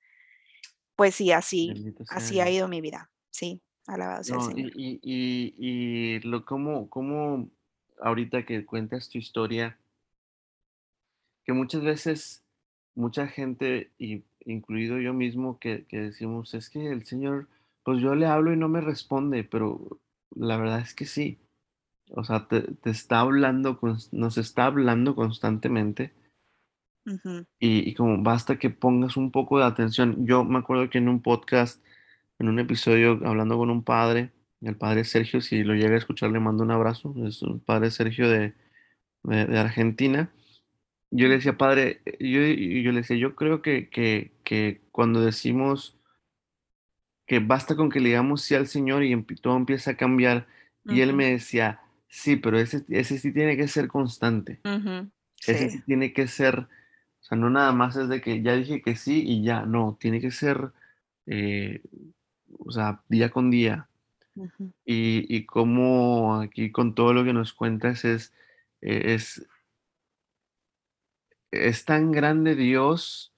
[0.95, 4.71] pues sí, así, así ha ido mi vida, sí, alabado sea el Señor.
[4.75, 7.49] Y, y, y, lo como, como
[8.01, 9.77] ahorita que cuentas tu historia,
[11.45, 12.43] que muchas veces
[12.95, 17.47] mucha gente, y incluido yo mismo, que, que decimos, es que el Señor,
[17.83, 19.99] pues yo le hablo y no me responde, pero
[20.35, 21.39] la verdad es que sí.
[22.11, 23.79] O sea, te, está hablando,
[24.11, 26.13] nos está hablando constantemente.
[27.59, 30.25] Y, como basta que pongas un poco de atención.
[30.25, 31.83] Yo me acuerdo que en un podcast,
[32.39, 34.31] en un episodio, hablando con un padre,
[34.61, 37.13] el padre Sergio, si lo llega a escuchar, le mando un abrazo.
[37.25, 38.53] Es un padre Sergio de,
[39.23, 40.29] de, Argentina.
[41.11, 45.97] Yo le decía, padre, yo, yo le decía, yo creo que, que, que cuando decimos
[47.25, 50.47] que basta con que le digamos sí al Señor y todo empieza a cambiar,
[50.85, 51.79] y él me decía,
[52.15, 54.59] Sí, pero ese, ese sí tiene que ser constante.
[55.47, 56.67] Ese sí tiene que ser,
[57.23, 59.97] o sea, no nada más es de que ya dije que sí y ya, no,
[59.99, 60.73] tiene que ser,
[61.25, 61.81] eh,
[62.59, 63.87] o sea, día con día.
[64.85, 68.33] y, y como aquí con todo lo que nos cuentas es,
[68.81, 69.47] eh, es,
[71.51, 73.33] es tan grande Dios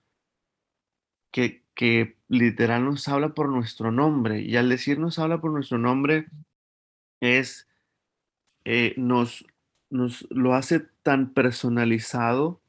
[1.31, 4.41] que, que literal nos habla por nuestro nombre.
[4.41, 6.25] Y al decir nos habla por nuestro nombre
[7.21, 7.67] es
[8.63, 9.45] eh, nos,
[9.91, 12.61] nos lo hace tan personalizado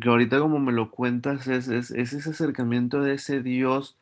[0.00, 3.96] que ahorita como me lo cuentas es, es, es ese acercamiento de ese Dios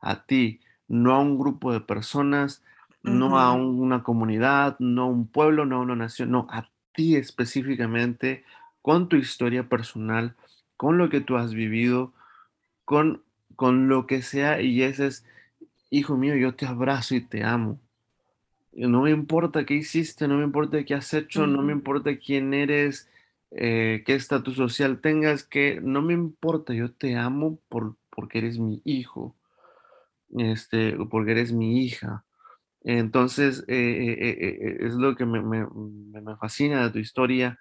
[0.00, 2.62] a ti, no a un grupo de personas,
[3.02, 7.16] no a una comunidad, no a un pueblo, no a una nación, no, a ti
[7.16, 8.44] específicamente,
[8.82, 10.34] con tu historia personal,
[10.76, 12.12] con lo que tú has vivido,
[12.84, 13.22] con,
[13.56, 15.24] con lo que sea, y ese es,
[15.90, 17.78] hijo mío, yo te abrazo y te amo.
[18.72, 22.54] No me importa qué hiciste, no me importa qué has hecho, no me importa quién
[22.54, 23.08] eres,
[23.52, 28.58] eh, qué estatus social tengas, que no me importa, yo te amo por, porque eres
[28.58, 29.36] mi hijo,
[30.38, 32.24] este, porque eres mi hija.
[32.82, 35.66] Entonces, eh, eh, eh, es lo que me, me-
[36.22, 37.58] me- fascina de tu historia,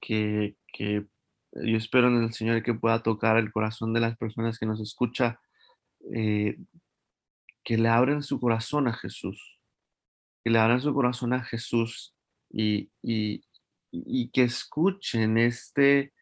[0.00, 1.06] que, que
[1.54, 4.80] yo espero en el Señor que pueda tocar el corazón de las personas que nos
[4.80, 5.40] escucha,
[7.64, 9.60] que le abren su corazón a Jesús,
[10.44, 12.14] que le abran su corazón a Jesús
[12.50, 12.90] y,
[13.90, 16.12] y que escuchen este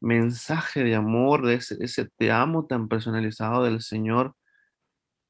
[0.00, 4.34] mensaje de amor, de ese, te amo tan personalizado del Señor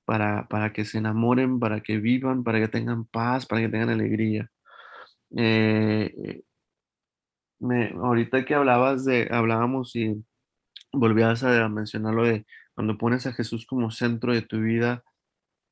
[0.04, 3.90] para, para que se enamoren, para que vivan, para que tengan paz, para que tengan
[3.90, 4.50] alegría.
[5.36, 6.42] Eh, eh,
[7.60, 10.24] me, ahorita que hablabas de, hablábamos y
[10.92, 15.04] volvías a mencionar lo de cuando pones a Jesús como centro de tu vida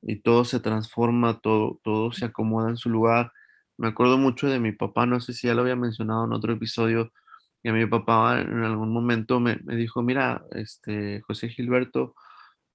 [0.01, 3.31] y todo se transforma, todo, todo se acomoda en su lugar.
[3.79, 6.51] Me acuerdo mucho de mi papá, no sé si ya lo había mencionado en otro
[6.53, 7.13] episodio,
[7.63, 12.13] y a mi papá en algún momento me, me dijo, mira, este, José Gilberto,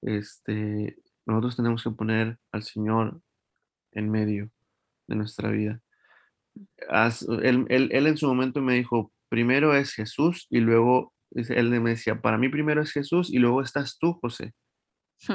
[0.03, 0.97] este,
[1.27, 3.21] nosotros tenemos que poner al Señor
[3.93, 4.51] en medio
[5.07, 5.81] de nuestra vida.
[6.89, 11.71] Haz- él, él- él en su momento me dijo, primero es Jesús y luego, él
[11.81, 14.55] me decía, para mí primero es Jesús y luego estás tú, José.
[15.19, 15.33] Sí,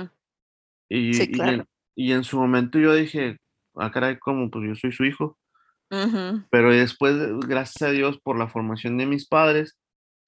[0.89, 1.51] Y, y, claro.
[1.51, 1.65] en,
[1.95, 3.37] y en su momento yo dije,
[3.75, 4.49] ah, caray, ¿cómo?
[4.49, 5.37] Pues yo soy su hijo.
[6.51, 7.15] Pero después,
[7.47, 9.77] gracias a Dios por la formación de mis padres,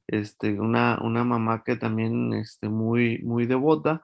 [0.07, 4.03] este, una, una mamá que también, este, muy, muy devota,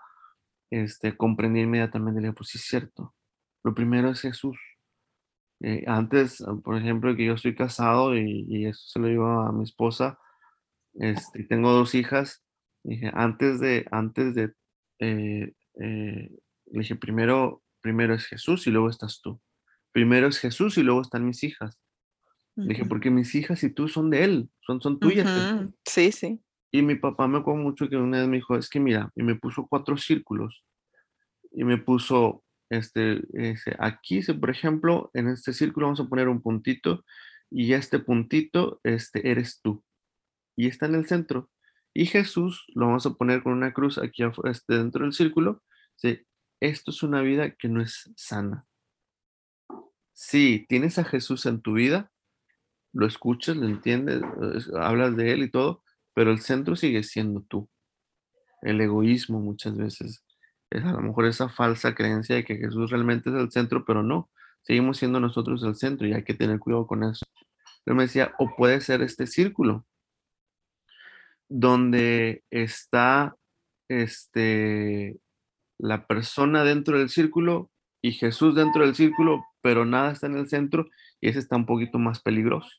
[0.71, 3.15] este, comprendí inmediatamente, le dije, pues sí es cierto,
[3.63, 4.57] lo primero es Jesús.
[5.61, 9.63] Eh, antes, por ejemplo, que yo estoy casado y, eso se lo digo a mi
[9.63, 10.19] esposa,
[10.93, 12.43] este, tengo dos hijas,
[12.83, 14.53] dije, antes de, antes de,
[14.99, 16.29] eh, eh,
[16.65, 19.41] dije, primero, primero es Jesús y luego estás tú.
[19.91, 21.79] Primero es Jesús y luego están mis hijas.
[22.55, 25.27] Le dije, porque mis hijas y tú son de él, son, son tuyas.
[25.27, 25.75] ujú.
[25.85, 26.41] Sí, sí.
[26.71, 29.23] Y mi papá me acuerdo mucho que una vez me dijo, es que mira, y
[29.23, 30.63] me puso cuatro círculos
[31.51, 36.41] y me puso, este, ese, aquí, por ejemplo, en este círculo vamos a poner un
[36.41, 37.03] puntito
[37.49, 39.83] y este puntito, este, eres tú.
[40.55, 41.49] Y está en el centro.
[41.95, 45.63] Y Jesús lo vamos a poner con una cruz aquí este, dentro del círculo.
[45.95, 46.19] Sí,
[46.59, 48.66] esto es una vida que no es sana.
[50.19, 52.11] Si tienes a Jesús en tu vida,
[52.91, 54.19] lo escuchas, lo entiendes,
[54.55, 55.83] es- hablas de él y todo,
[56.15, 57.69] pero el centro sigue siendo tú.
[58.63, 60.23] El egoísmo muchas veces
[60.71, 64.01] es a lo mejor esa falsa creencia de que Jesús realmente es el centro, pero
[64.01, 64.31] no,
[64.63, 67.23] seguimos siendo nosotros el centro y hay que tener cuidado con eso.
[67.85, 69.85] Él me decía, o puede ser este círculo
[71.47, 73.35] donde está
[73.87, 75.19] este,
[75.77, 77.69] la persona dentro del círculo
[78.01, 80.87] y Jesús dentro del círculo, pero nada está en el centro
[81.19, 82.69] y ese está un poquito más peligroso,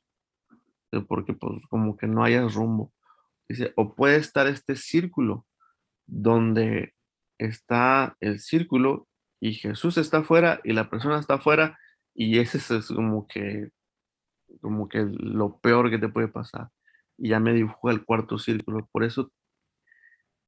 [0.93, 2.95] eh, porque pues como que no hayas rumbo.
[3.47, 5.47] Dice, o puede estar este círculo
[6.07, 6.95] donde
[7.37, 9.07] está el círculo
[9.39, 11.79] y Jesús está afuera y la persona está afuera
[12.15, 13.69] y ese es, como que
[14.63, 16.71] como que lo peor que te puede pasar.
[17.19, 18.89] Y ya me dibujó el cuarto círculo.
[18.91, 19.31] Por eso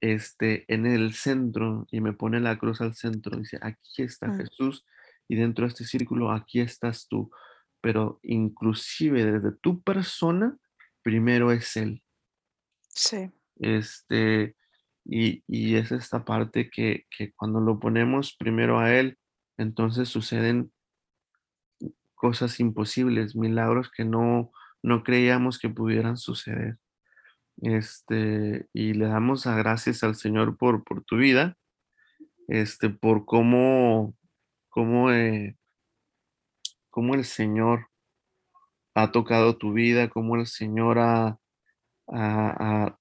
[0.01, 3.36] este, en el centro y me pone la cruz al centro.
[3.36, 4.86] Dice, aquí está Mm, Jesús
[5.31, 7.31] y dentro de este círculo, aquí estás tú.
[7.81, 10.59] Pero inclusive desde tu persona,
[11.03, 12.03] primero es Él.
[12.89, 13.31] Sí.
[13.61, 14.57] Este,
[15.05, 19.18] y, y es esta parte que, que cuando lo ponemos primero a Él,
[19.57, 20.72] entonces suceden
[22.16, 24.51] cosas imposibles, milagros que no,
[24.83, 26.76] no creíamos que pudieran suceder.
[27.62, 31.57] Este, y le damos a gracias al Señor por, por tu vida
[32.51, 34.16] este, por cómo,
[34.71, 35.57] cómo, eh,
[36.91, 37.89] cómo el Señor
[38.95, 41.39] ha tocado tu vida, cómo el Señor ha,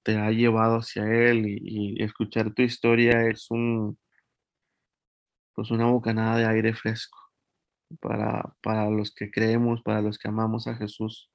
[0.02, 3.98] te ha llevado hacia Él y, y escuchar tu historia es un,
[5.54, 7.18] pues una bocanada de aire fresco
[8.00, 11.30] para, para los que creemos, para los que amamos a Jesús.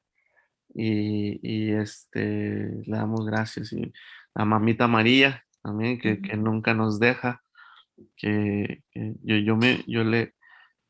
[0.73, 2.21] Y, y, este,
[2.85, 3.71] le damos gracias.
[3.73, 3.93] Y
[4.33, 7.43] a Mamita María también, que nunca nos deja,
[8.17, 10.35] que, que yo, yo, me, yo le,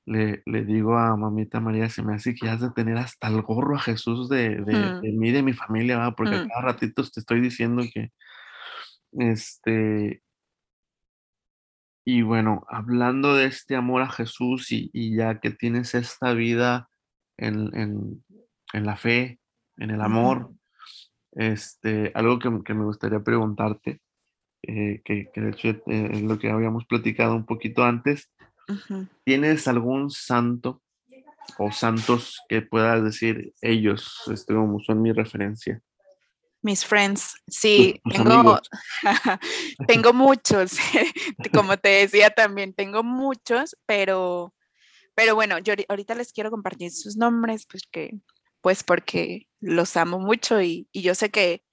[0.06, 3.42] le, le digo a mamita María, se me hace que has de tener hasta el
[3.44, 6.12] gorro a Jesús de, de, Mm, de mí, de mi familia.
[6.18, 8.12] Porque a mm, cada ratito te estoy diciendo que,
[9.14, 10.22] este,
[12.06, 16.90] y bueno, hablando de este amor a Jesús y, y ya que tienes esta vida
[17.38, 18.24] en, en,
[18.74, 19.40] en la fe,
[19.78, 20.52] en el amor,
[21.34, 24.02] este, algo que, que me gustaría preguntarte,
[24.68, 28.30] eh, que, que de hecho eh, es lo que habíamos platicado un poquito antes,
[28.68, 29.08] ujú.
[29.24, 30.82] ¿tienes algún santo
[31.58, 35.82] o santos que puedas decir ellos, este, como son mi referencia?
[36.62, 38.60] Mis friends, sí, tus tengo,
[39.88, 40.78] tengo muchos,
[41.54, 44.54] como te decía también, tengo muchos, pero,
[45.14, 48.18] pero bueno, yo ahori- ahorita les quiero compartir sus nombres, pues que,
[48.62, 51.64] pues porque los amo mucho y, y yo sé que,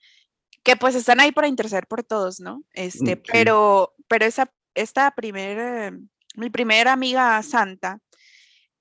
[0.63, 2.63] que pues están ahí para interceder por todos, ¿no?
[2.73, 5.93] Este, pero, pero esa, esta primera,
[6.37, 7.99] mi primera amiga santa,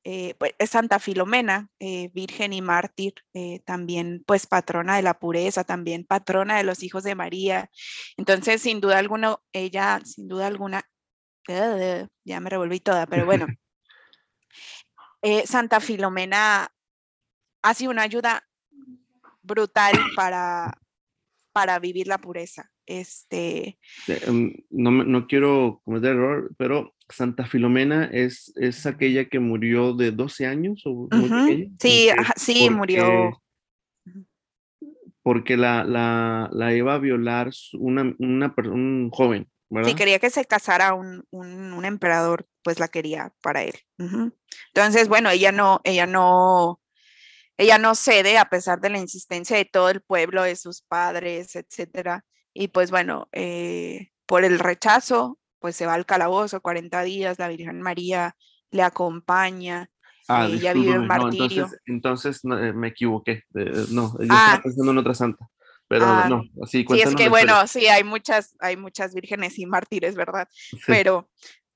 [0.03, 5.19] eh, pues, es Santa Filomena, eh, virgen y mártir, eh, también pues patrona de la
[5.19, 7.69] pureza, también patrona de los hijos de María.
[8.17, 10.83] Entonces, sin duda alguna, ella, sin duda alguna,
[11.47, 13.45] ya me revolví toda, pero bueno,
[15.21, 16.71] eh, Santa Filomena
[17.61, 18.47] ha sido una ayuda
[19.43, 20.77] brutal para,
[21.53, 22.71] para vivir la pureza.
[22.85, 23.77] Este,
[24.07, 30.11] em, No, no quiero cometer error, pero Santa Filomena es, es aquella que murió de
[30.11, 31.71] 12 años o ujú, pequeña.
[31.79, 33.41] sí, ajá, sí, porque- murió.
[35.23, 39.89] Porque la, la, la iba a violar una, una un joven, ¿verdad?
[39.89, 43.75] Si quería que se casara un, un, un emperador, pues la quería para él.
[43.99, 44.33] Ujú.
[44.73, 46.80] Entonces, bueno, ella no, ella no,
[47.61, 51.55] ella no cede a pesar de la insistencia de todo el pueblo, de sus padres,
[51.55, 52.25] etcétera.
[52.53, 57.47] Y pues bueno, eh, por el rechazo, pues se va al calabozo 40 días, la
[57.49, 58.35] Virgen María
[58.71, 59.89] le acompaña,
[60.27, 61.45] Ah, eh, ella vive en discúlpame, no, martirio.
[61.63, 63.43] entonces, entonces no, eh, me equivoqué.
[63.55, 64.45] eh, no, yo Ah.
[64.45, 65.47] estaba pensando en otra santa.
[65.87, 69.65] Pero Ah, no, así Sí, es que bueno, sí, hay muchas, hay muchas vírgenes y
[69.65, 70.47] mártires, ¿verdad?
[70.71, 70.77] Sí.
[70.87, 71.29] Pero,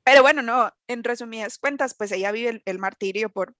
[0.03, 3.53] pero bueno, no, en resumidas cuentas, pues ella vive el, el martirio por,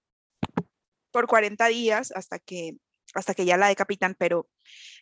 [1.16, 2.76] por 40 días hasta que,
[3.14, 4.50] hasta que ya la decapitan, pero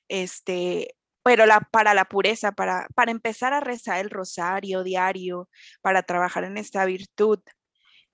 [0.07, 0.95] este,
[1.25, 5.49] pero la, para la pureza, para, para empezar a rezar el rosario diario,
[5.81, 7.41] para trabajar en esta virtud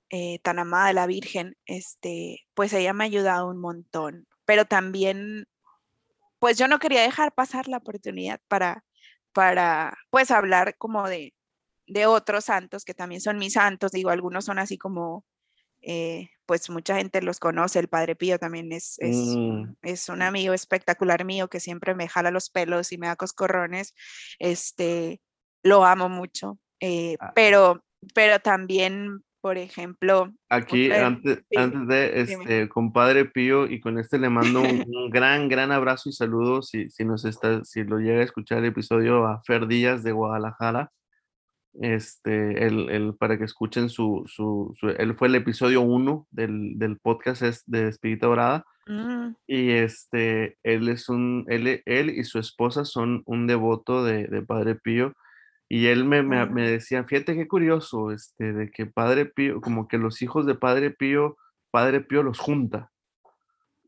[0.09, 4.65] eh, tan amada de la Virgen, este, pues ella me ha ayudado un montón, pero
[4.65, 5.47] también,
[6.39, 8.83] pues yo no quería dejar pasar la oportunidad para,
[9.35, 11.35] para, pues hablar como de,
[11.87, 15.27] de otros santos que también son mis santos, digo, algunos son así como,
[15.83, 20.23] eh, pues mucha gente los conoce, el Padre Pío también es, es, Mm, es un
[20.23, 23.95] amigo espectacular mío que siempre me jala los pelos y me da coscorrones,
[24.39, 25.21] este,
[25.63, 27.33] lo amo mucho, eh, Ah.
[27.35, 32.43] pero, pero también, por ejemplo, Aquí, antes, sí, antes de, dime.
[32.45, 36.69] este, compadre Pío, y con este le mando un, un gran, gran abrazo y saludos,
[36.69, 40.13] si, si nos está, si lo llega a escuchar el episodio a Fer Díaz de
[40.13, 40.91] Guadalajara,
[41.81, 46.79] este, él, él- para que escuchen su, su, su- él fue el episodio uno del,
[46.79, 52.25] del podcast es de Espírita Dorada, Mm, y este, él es un, él, él y
[52.25, 55.13] su esposa son un devoto de, de Padre Pío,
[55.69, 56.71] y él me, me, me Ah.
[56.71, 60.91] decía, fíjate qué curioso, este, de que Padre Pío, como que los hijos de Padre
[60.91, 61.37] Pío,
[61.71, 62.91] Padre Pío los junta.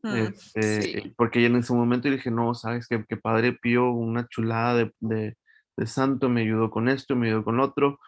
[0.03, 1.13] mm, Este, sí.
[1.17, 5.35] porque en ese momento dije, no, sabes que, que Padre Pío, una chulada de, de,
[5.77, 7.99] de santo, me ayudó con esto, me ayudó con otro.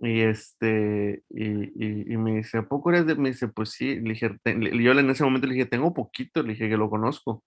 [0.00, 3.14] Y este, y, y, y me dice, ¿a poco eres de?
[3.16, 4.00] Me dice, pues sí.
[4.00, 6.76] Le dije, "Te- le- yo en ese momento le dije, tengo poquito, le dije que
[6.76, 7.42] lo conozco.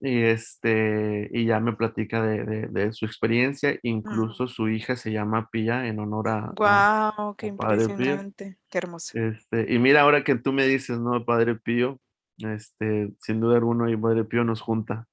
[0.00, 5.12] Y este, y ya me platica de, de, de su experiencia, incluso su hija se
[5.12, 7.52] llama Pía en honor a, Guau, qué Pío.
[7.52, 9.16] impresionante, qué hermoso.
[9.16, 11.24] Este, y mira, ahora que tú me dices, ¿no?
[11.24, 12.00] Padre Pío,
[12.38, 15.06] este, sin duda alguna, y Padre Pío nos junta.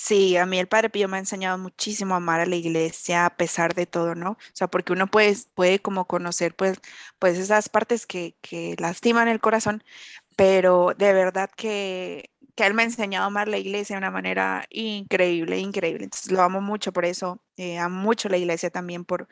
[0.00, 3.26] Sí, a mí el Padre Pío me ha enseñado muchísimo a amar a la iglesia
[3.26, 4.32] a pesar de todo, ¿no?
[4.32, 6.78] O sea, porque uno puede, puede como conocer pues,
[7.18, 9.82] pues esas partes que, que lastiman el corazón,
[10.36, 14.10] pero de verdad que, que él me ha enseñado a amar la iglesia de una
[14.12, 16.04] manera increíble, increíble.
[16.04, 19.28] Entonces lo amo mucho por eso, eh, amo mucho la iglesia también por,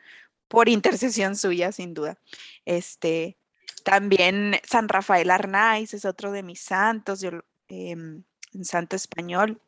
[0.49, 2.19] por intercesión suya, sin duda.
[2.65, 3.37] Este,
[3.83, 9.61] también San Rafael Arnaiz es otro de mis santos, lo- em, un santo español.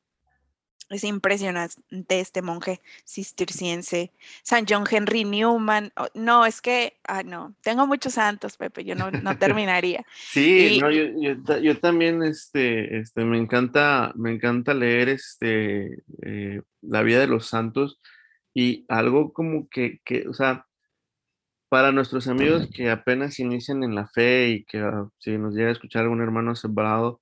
[0.89, 4.11] Es impresionante este monje cisterciense.
[4.43, 5.91] San John Henry Newman.
[5.97, 10.05] oh, no, es que, ah, no, tengo muchos santos, Pepe, yo no, no terminaría.
[10.15, 15.09] Sí, Y- no, yo, yo, ta- yo también, este, este, me encanta, me encanta leer,
[15.09, 17.99] este, eh, la vida de los santos
[18.53, 20.65] y algo como que, que, o sea,
[21.69, 25.69] para nuestros amigos que apenas inician en la fe y que ah, si nos llega
[25.69, 27.21] a escuchar algún hermano separado,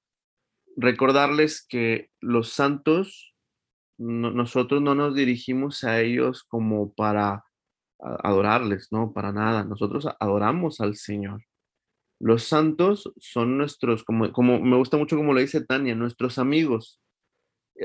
[0.77, 3.33] recordarles que los santos,
[3.97, 7.43] nosotros no nos dirigimos a ellos como para
[7.99, 9.63] adorarles, no, para nada.
[9.63, 11.43] Nosotros adoramos al Señor.
[12.19, 16.99] Los santos son nuestros, como, como me gusta mucho como le dice Tania, nuestros amigos.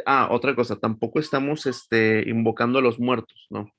[0.07, 3.71] Ah, otra cosa, tampoco estamos este, invocando a los muertos, ¿no?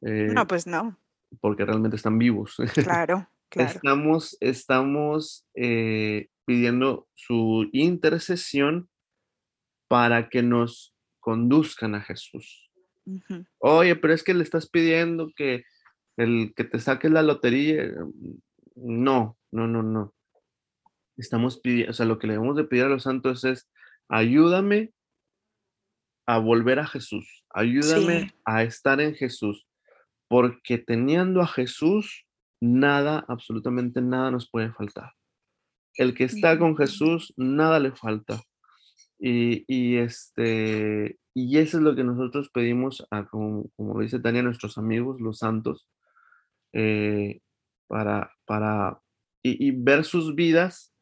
[0.00, 0.96] no, eh, pues no.
[1.40, 2.56] Porque realmente están vivos.
[2.74, 3.70] Claro, claro.
[3.70, 8.88] Estamos, estamos eh, pidiendo su intercesión
[9.88, 12.70] para que nos conduzcan a Jesús.
[13.58, 15.64] Oye, pero es que le estás pidiendo que,
[16.16, 17.92] el, que te saques la lotería.
[18.74, 20.14] No, no, no, no.
[21.16, 23.68] Estamos pidiendo, o sea, lo que le debemos de pedir a los santos es,
[24.08, 24.92] ayúdame
[26.26, 29.66] a volver a Jesús, ayúdame a estar en Jesús,
[30.28, 32.24] porque teniendo a Jesús,
[32.60, 35.12] nada, absolutamente nada nos puede faltar.
[35.94, 38.40] El que está con Jesús, nada le falta.
[39.22, 44.44] Y, este, y eso es lo que nosotros pedimos, a, como, como dice Tania, a
[44.44, 45.86] nuestros amigos, los santos,
[46.72, 47.40] eh,
[47.86, 49.00] para, para
[49.42, 50.94] y, ver sus vidas,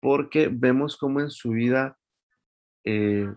[0.00, 1.98] porque vemos cómo en su vida
[2.84, 3.28] eh,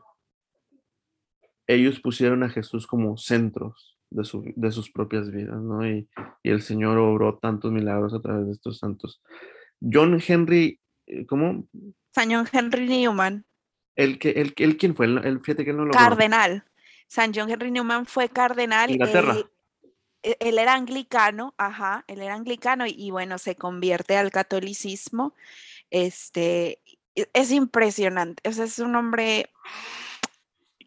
[1.65, 5.87] ellos pusieron a Jesús como centros de, su, de sus propias vidas, ¿no?
[5.87, 6.07] Y,
[6.43, 9.21] el Señor obró tantos milagros a través de estos santos.
[9.81, 11.67] John Henry, eh, ¿cómo?
[12.15, 13.45] John Henry Newman.
[13.95, 16.65] El que, el, el quién fue, el, fíjate que no lo Cardenal.
[17.07, 18.89] San John Henry Newman fue cardenal.
[18.89, 19.35] Inglaterra.
[20.23, 25.35] E, él era anglicano, ajá, él era anglicano y, bueno, se convierte al catolicismo.
[25.91, 26.79] Este,
[27.15, 29.51] e, es impresionante, o sea, es un hombre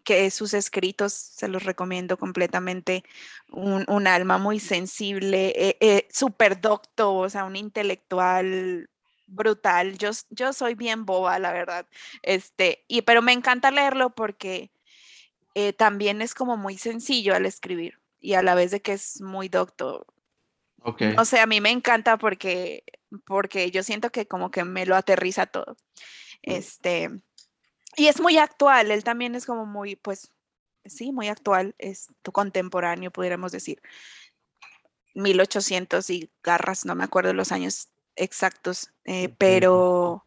[0.03, 3.03] que sus escritos se los recomiendo completamente,
[3.51, 8.89] un, alma muy sensible, eh, eh, súper docto, o sea, un intelectual
[9.27, 9.99] brutal.
[9.99, 11.87] Yo, yo soy bien boba, la verdad,
[12.23, 14.71] este, y, pero me encanta leerlo porque
[15.55, 19.21] eh, también es como muy sencillo al escribir y a la vez de que es
[19.21, 20.07] muy doctor.
[20.83, 21.15] Okay.
[21.19, 22.85] O sea, a mí me encanta porque,
[23.25, 25.77] porque yo siento que como que me lo aterriza todo.
[26.45, 26.51] Mm.
[26.51, 27.11] Este,
[27.97, 30.31] y es muy actual, él también es como muy, pues,
[30.85, 33.81] sí, muy actual, es tu contemporáneo, pudiéramos decir.
[35.15, 40.25] 1800 y garras, no me acuerdo los años exactos, eh, pero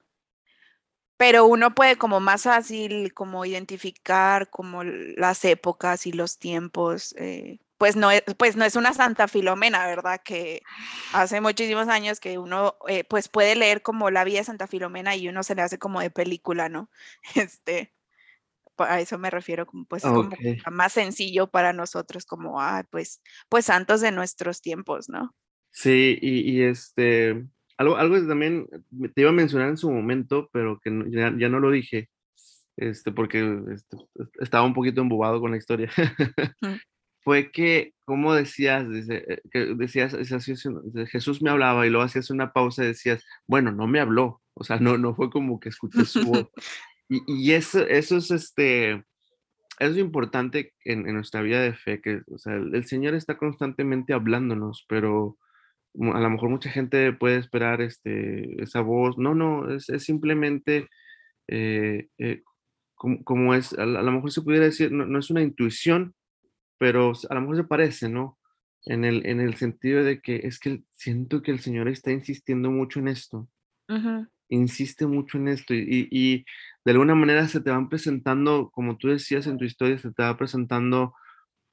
[1.17, 7.59] pero uno puede como más fácil como identificar como las épocas y los tiempos eh,
[7.79, 10.21] pues no, es, pues no es una Santa Filomena, ¿verdad?
[10.21, 10.61] Que
[11.13, 15.15] hace muchísimos años que uno eh, pues puede leer como la vida de Santa Filomena
[15.15, 16.89] y uno se le hace como de película, ¿no?
[17.35, 17.93] Este,
[18.77, 20.29] a eso me refiero como pues como
[20.71, 25.33] más sencillo para nosotros como, ah, pues, pues santos de nuestros tiempos, ¿no?
[25.71, 27.45] Sí, y, este,
[27.79, 28.67] algo, algo también
[29.15, 32.09] te iba a mencionar en su momento, pero que ya, ya no lo dije,
[32.75, 33.97] este, porque este,
[34.41, 35.89] estaba un poquito embobado con la historia
[37.21, 40.15] fue que, como decías, eh, que decías,
[41.07, 44.63] Jesús me hablaba y luego hacías una pausa y decías, bueno, no me habló, o
[44.63, 46.47] sea, no, no fue como que escuché su voz.
[47.11, 52.01] Y, y eso, eso es este, eso es importante en, en, nuestra vida de fe,
[52.01, 55.35] que o sea, el, Señor está constantemente hablándonos, pero
[55.99, 59.17] a lo mejor mucha gente puede esperar este, esa voz.
[59.17, 60.87] No, no, es, es simplemente
[61.47, 62.43] eh, eh,
[62.95, 66.13] como, como, es, a, lo mejor se pudiera decir, no, no, es una intuición,
[66.77, 68.37] pero a lo mejor se parece, ¿no?
[68.85, 72.71] En el, en el sentido de que es que siento que el Señor está insistiendo
[72.71, 73.49] mucho en esto.
[74.49, 76.45] Insiste mucho en esto y, y,
[76.85, 80.23] de alguna manera se te van presentando, como tú decías en tu historia, se te
[80.23, 81.13] va presentando,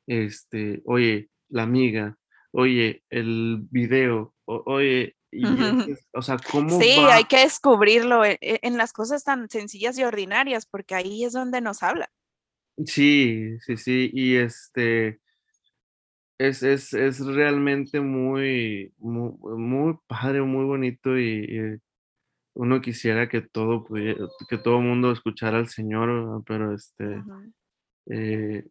[0.06, 2.16] este, oye, la amiga,
[2.56, 5.42] oye, el video, oye, y
[6.14, 10.04] o sea, ¿cómo Sí, hay que descubrirlo en, e, en, las cosas tan sencillas y
[10.04, 12.08] ordinarias, porque ahí es donde nos habla.
[12.84, 15.20] Sí, sí, sí, y este
[16.38, 21.78] es, es, es realmente muy, muy, muy, padre, muy bonito y,
[22.58, 27.22] uno quisiera que todo que todo mundo escuchara al Señor, pero este,
[28.06, 28.64] eh,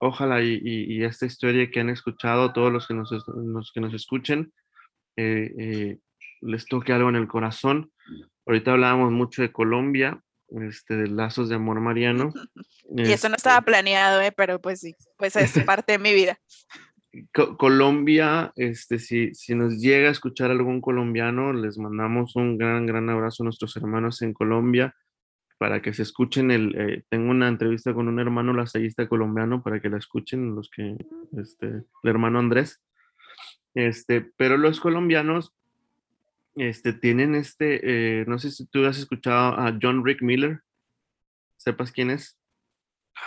[0.00, 3.94] ojalá y, y, esta historia que han escuchado, todos los que nos, los que nos
[3.94, 4.52] escuchen,
[5.16, 5.98] eh, eh,
[6.40, 7.92] les toque algo en el corazón.
[8.46, 12.32] Ahorita hablábamos mucho de Colombia, este, de lazos de amor mariano.
[12.96, 14.32] y eso no estaba este planeado, ¿eh?
[14.32, 16.38] pero pues sí, pues es parte de mi vida.
[17.58, 23.10] Colombia, este, si, si nos llega a escuchar algún colombiano, les mandamos un gran, gran
[23.10, 24.94] abrazo a nuestros hermanos en Colombia
[25.60, 29.78] para que se escuchen el, eh, tengo una entrevista con un hermano lasallista colombiano para
[29.78, 30.96] que la escuchen los que,
[31.36, 32.82] este, el hermano Andrés.
[33.74, 35.54] Este, pero los colombianos
[36.56, 40.62] este, tienen este, eh, no sé si tú has escuchado a John Rick Miller,
[41.58, 42.38] sepas quién es.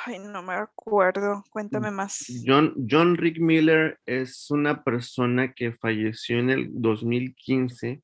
[0.07, 2.25] Ay, no me acuerdo, cuéntame Mm, más.
[2.43, 8.01] John, John Rick Miller es una persona que falleció en el 2015,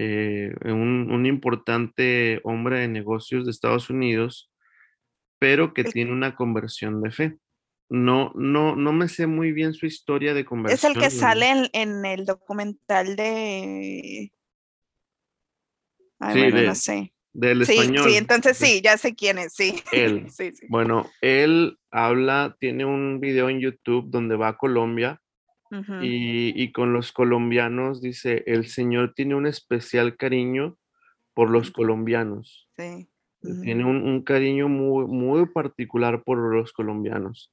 [0.00, 4.50] eh, un, un importante hombre de negocios de Estados Unidos,
[5.40, 7.36] pero que tiene una conversión de fe.
[7.90, 10.92] No, no, no me sé muy bien su historia de Es conversión.
[10.92, 14.30] el que sale en, en el documental de...
[16.20, 17.12] Ay, Sí, bueno, de- no sé.
[17.32, 18.10] del Sí, español.
[18.10, 19.74] sí, entonces sí, ya sé quién es, sí.
[19.92, 20.30] Él.
[20.30, 20.66] Sí, sí.
[20.68, 25.20] Bueno, él habla, tiene un video en YouTube donde va a Colombia
[26.02, 30.76] Y, y con los colombianos dice, el Señor tiene un especial cariño
[31.34, 32.68] por los colombianos.
[32.76, 33.08] sí.
[33.62, 37.52] Tiene ujú, un, un cariño muy, muy particular por los colombianos.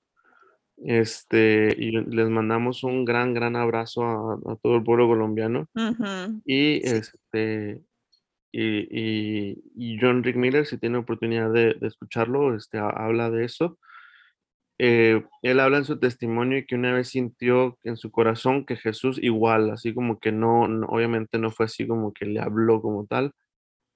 [0.78, 5.68] Este, y les mandamos un gran, gran abrazo a, a todo el pueblo colombiano.
[6.46, 6.96] Y Sí.
[6.98, 7.84] este,
[8.52, 13.30] y, y- y John Rick Miller, si tiene oportunidad de, de escucharlo, este, ha- habla
[13.32, 13.78] de eso.
[14.80, 18.76] Eh, él habla en su testimonio y que una vez sintió en su corazón que
[18.76, 22.82] Jesús igual, así como que no, no- obviamente no fue así como que le habló
[22.82, 23.32] como tal,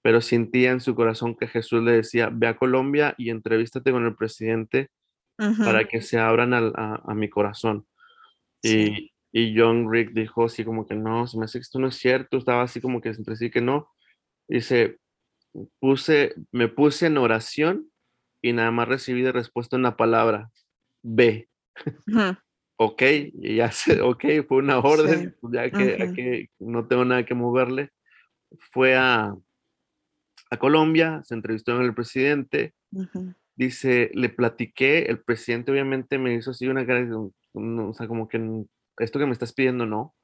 [0.04, 4.06] pero sentía en su corazón que Jesús le decía, ve a Colombia y entrevístate con
[4.06, 4.90] el presidente
[5.40, 7.86] ujú, para que se abran al- a, a mi corazón.
[8.62, 11.80] sí, Y, y John Rick dijo así como que no, se me hace que esto
[11.80, 13.90] no es cierto, estaba así como que entre sí que no.
[14.50, 14.98] Dice,
[15.80, 17.90] puse, me puse en oración
[18.42, 20.52] y nada más recibí de respuesta una palabra,
[21.16, 21.50] ve,
[22.08, 22.36] ujú,
[22.78, 23.02] ok,
[23.34, 26.14] y ya sé, ok, fue una orden, Sí, pues ya que, ujú.
[26.16, 27.90] que no tengo nada que moverle.
[28.72, 29.36] Fue a,
[30.52, 36.34] a Colombia, se entrevistó con el presidente, ujú, dice, le platiqué, el presidente obviamente me
[36.36, 38.66] hizo así una cara, de, "No, o sea, como que "Mm,
[39.00, 40.16] esto que me estás pidiendo no.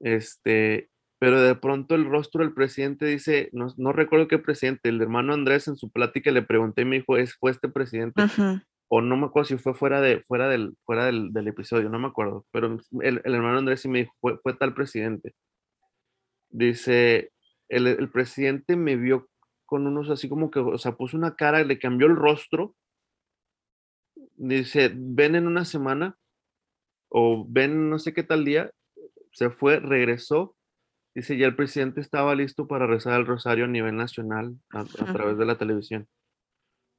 [0.00, 5.00] Este, pero de pronto el rostro del presidente dice, no, no recuerdo qué presidente, el
[5.00, 8.22] hermano Andrés en su plática le pregunté y me dijo, ¿es, fue este presidente?
[8.22, 8.60] ujú,
[8.94, 11.98] O no me acuerdo si fue fuera, de, fuera, del, fuera del, del episodio, no
[11.98, 15.34] me acuerdo, pero el, el hermano Andrés sí me dijo, fue, fue tal presidente.
[16.50, 17.32] Dice,
[17.70, 19.30] el, el presidente me vio
[19.64, 22.74] con unos así como que, o sea, puso una cara, le cambió el rostro.
[24.36, 26.18] Dice, ven en una semana
[27.08, 28.72] o ven no sé qué tal día.
[29.32, 30.54] Se fue, regresó.
[31.14, 35.38] Dice, ya el presidente estaba listo para rezar el rosario a nivel nacional a, través
[35.38, 36.06] de la televisión.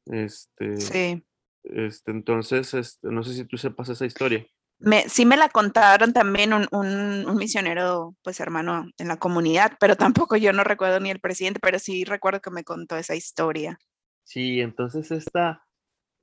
[0.07, 1.23] Este, Sí.
[1.63, 4.45] Este, entonces, este, no sé si tú sepas esa historia.
[4.79, 9.77] Me, sí me la contaron también un, un- un misionero, pues hermano en la comunidad,
[9.79, 13.15] pero tampoco yo no recuerdo ni el presidente, pero sí recuerdo que me contó esa
[13.15, 13.79] historia.
[14.23, 15.65] Sí, entonces esta,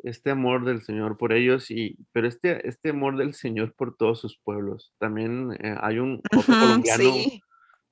[0.01, 4.21] este amor del Señor por ellos, y, pero este, este amor del Señor por todos
[4.21, 4.95] sus pueblos.
[4.99, 7.43] También eh, hay un otro Ujú, colombiano, sí.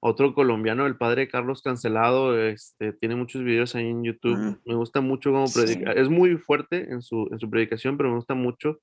[0.00, 4.38] Otro colombiano, el padre Carlos Cancelado, este, tiene muchos videos ahí en YouTube.
[4.38, 5.58] Mm, Me gusta mucho cómo sí.
[5.60, 5.92] predica.
[5.92, 8.78] Es muy fuerte en su, en su predicación, pero me gusta mucho.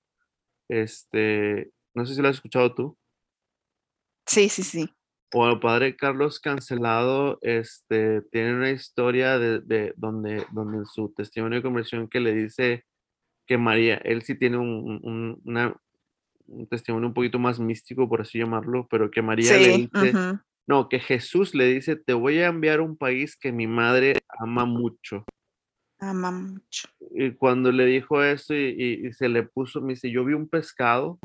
[0.70, 2.97] Este, no sé si lo has escuchado tú.
[4.26, 4.89] Sí, sí, sí.
[5.34, 11.13] O el padre Carlos Cancelado, este, tiene una historia de, de donde, donde en su
[11.13, 12.86] testimonio de conversión que le dice
[13.47, 15.76] que María, él sí tiene un, un- una-
[16.47, 20.13] un testimonio un poquito más místico, por así llamarlo, pero que María le dice,
[20.68, 24.13] no, que Jesús le dice, te voy a enviar a un país que mi madre
[24.39, 25.26] ama mucho.
[25.99, 26.89] Ama mucho.
[27.11, 30.34] Y cuando le dijo eso y, y- y se le puso, me dice, yo vi
[30.34, 31.20] un pescado.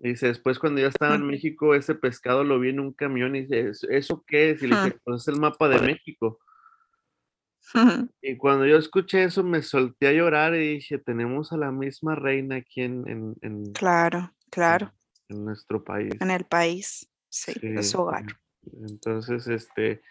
[0.00, 1.26] Y dice, después cuando ya estaba en.
[1.26, 4.62] México, ese pescado lo vi en un camión y dice, "¿Es- ¿eso qué es?
[4.62, 6.38] Y le dije, pues es el mapa de México.
[8.22, 12.14] Y cuando yo escuché eso, me solté a llorar y dije, tenemos a la misma
[12.14, 14.92] reina aquí en, en, en- Claro, claro.
[15.28, 16.14] en nuestro país.
[16.20, 17.10] En el país.
[17.28, 18.24] Sí, es Sí, su hogar.
[18.86, 20.02] Entonces, este,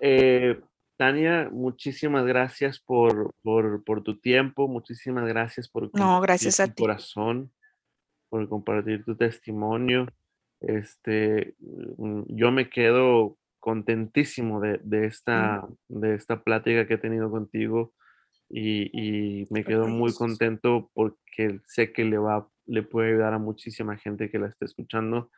[0.00, 0.60] eh,
[0.96, 6.74] Tania, muchísimas gracias por, por, por tu tiempo, muchísimas gracias por No, gracias a tu
[6.74, 6.82] ti.
[6.82, 7.52] corazón,
[8.28, 10.06] por compartir tu testimonio.
[10.60, 11.54] Este,
[11.98, 17.94] mm, yo me quedo contentísimo de, de esta, de esta plática que he tenido contigo
[18.48, 23.38] y, y me quedo muy contento porque sé que le va, le puede ayudar a
[23.38, 25.30] muchísima gente que la esté escuchando.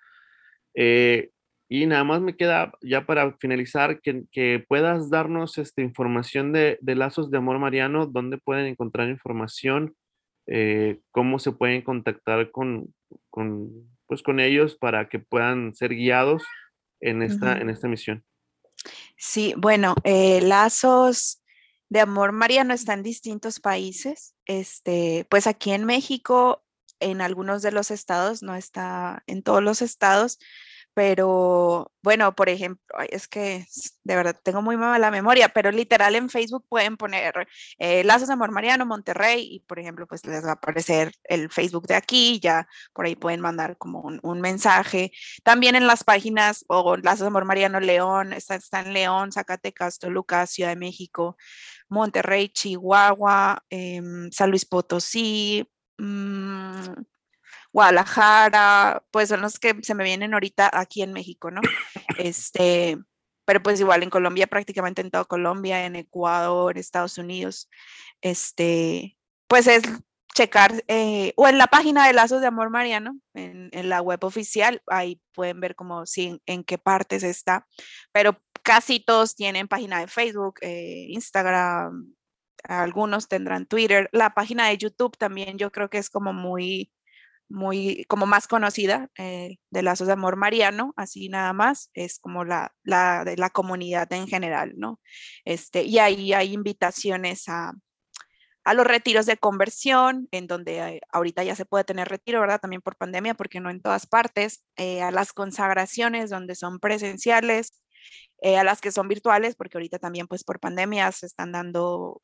[0.77, 1.31] Eh,
[1.68, 6.79] y nada más me queda ya para finalizar que, que puedas darnos esta información de,
[6.81, 9.97] de Lazos de Amor Mariano, dónde pueden encontrar información,
[10.47, 12.95] eh, cómo se pueden contactar con,
[13.31, 13.72] con,
[14.07, 16.45] pues, con ellos para que puedan ser guiados
[17.01, 17.62] en esta, Ujú.
[17.62, 18.24] en esta misión.
[19.16, 21.43] Sí, bueno, eh, lazos
[21.89, 24.37] de amor mariano están en distintos países.
[24.45, 26.62] Este, pues aquí en México
[27.01, 30.39] en algunos de los estados, no está en todos los estados,
[30.97, 33.66] pero bueno, por ejemplo, es que
[34.03, 37.47] de verdad tengo muy mala memoria, pero literal en Facebook pueden poner
[37.78, 41.86] eh, Lazos Amor Mariano, Monterrey, y por ejemplo, pues les va a aparecer el Facebook
[41.86, 45.12] de aquí, ya por ahí pueden mandar como un, mensaje.
[45.44, 50.47] También en las páginas, o Lazos Amor Mariano León, está, está en León, Zacatecas, Toluca,
[50.47, 51.36] Ciudad de México,
[51.90, 55.68] Monterrey, Chihuahua, em, San Luis Potosí.
[55.99, 56.94] Mmm,
[57.77, 61.61] Guadalajara, pues son los que se me vienen ahorita aquí en México, ¿no?
[62.16, 62.97] Este,
[63.45, 67.68] pero pues igual en Colombia, prácticamente en toda Colombia, en Ecuador, Estados Unidos,
[68.22, 69.83] este, pues es
[70.35, 74.81] checar, eh, o en la página de Lazos de Amor Mariano, en, la web oficial,
[74.87, 77.66] ahí pueden ver como si en, qué partes está,
[78.11, 82.14] pero casi todos tienen página de Facebook, eh, Instagram,
[82.62, 86.91] algunos tendrán Twitter, la página de YouTube también yo creo que es como muy
[87.49, 92.44] muy como más conocida eh, de Lazos de Amor Mariano, así nada más, es como
[92.44, 95.01] la, la de la comunidad en general, ¿no?
[95.44, 97.72] Este, y ahí hay invitaciones a,
[98.66, 102.61] a los retiros de conversión, en donde ahorita ya se puede tener retiro, ¿verdad?
[102.61, 107.80] También por pandemia, porque no en todas partes, eh, a las consagraciones donde son presenciales,
[108.42, 112.22] eh, a las que son virtuales, porque ahorita también pues por pandemia se están dando,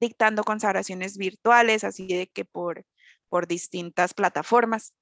[0.00, 2.84] dictando consagraciones virtuales, así de que por
[3.30, 4.92] por distintas plataformas.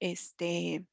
[0.00, 0.84] Este,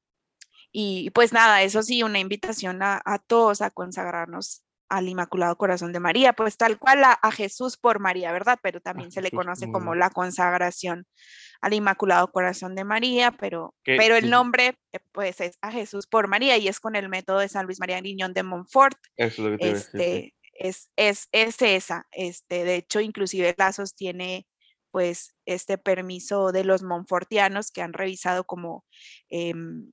[0.72, 6.00] y pues nada, eso sí, una invitación a, todos a consagrarnos al Inmaculado Corazón de
[6.00, 8.60] María, pues tal cual a, Jesús por María, ¿verdad?
[8.62, 11.08] Pero también se le conoce como la consagración
[11.62, 16.28] al Inmaculado Corazón de María, pero, pero el nombre eh, pues es a Jesús por
[16.28, 18.98] María y es con el método de San Luis María Griñón de Montfort.
[19.16, 23.72] Eso es lo que te este, es, es, es, esa, este, de hecho, inclusive la
[23.74, 24.48] sostiene
[24.96, 28.86] pues este permiso de los monfortianos que han revisado como,
[29.28, 29.92] em,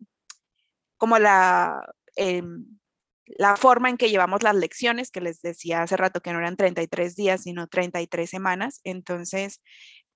[0.97, 2.79] como la, em,
[3.27, 6.57] la forma en que llevamos las lecciones, que les decía hace rato que no eran
[6.57, 8.81] 33 días, sino 33 semanas.
[8.85, 9.61] Entonces,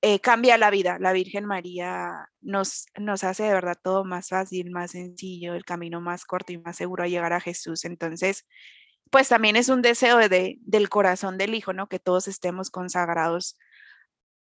[0.02, 0.98] eh, cambia la vida.
[1.00, 6.00] La Virgen María nos, nos hace de verdad todo más fácil, más sencillo, el camino
[6.00, 7.84] más corto y más seguro a llegar a Jesús.
[7.84, 8.46] Entonces,
[9.10, 11.88] pues también es un deseo de, del corazón del Hijo, ¿no?
[11.88, 13.58] Que todos estemos consagrados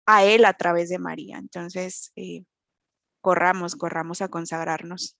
[0.07, 1.37] a Él a través de María.
[1.37, 2.45] Entonces, eh,
[3.21, 5.17] corramos, corramos a consagrarnos.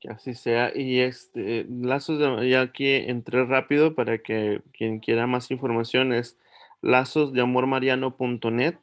[0.00, 0.72] Que así sea.
[0.74, 6.36] Y este, lazos de, ya aquí entré rápido para que quien quiera más información es
[6.80, 8.76] lazosdeamormariano.net.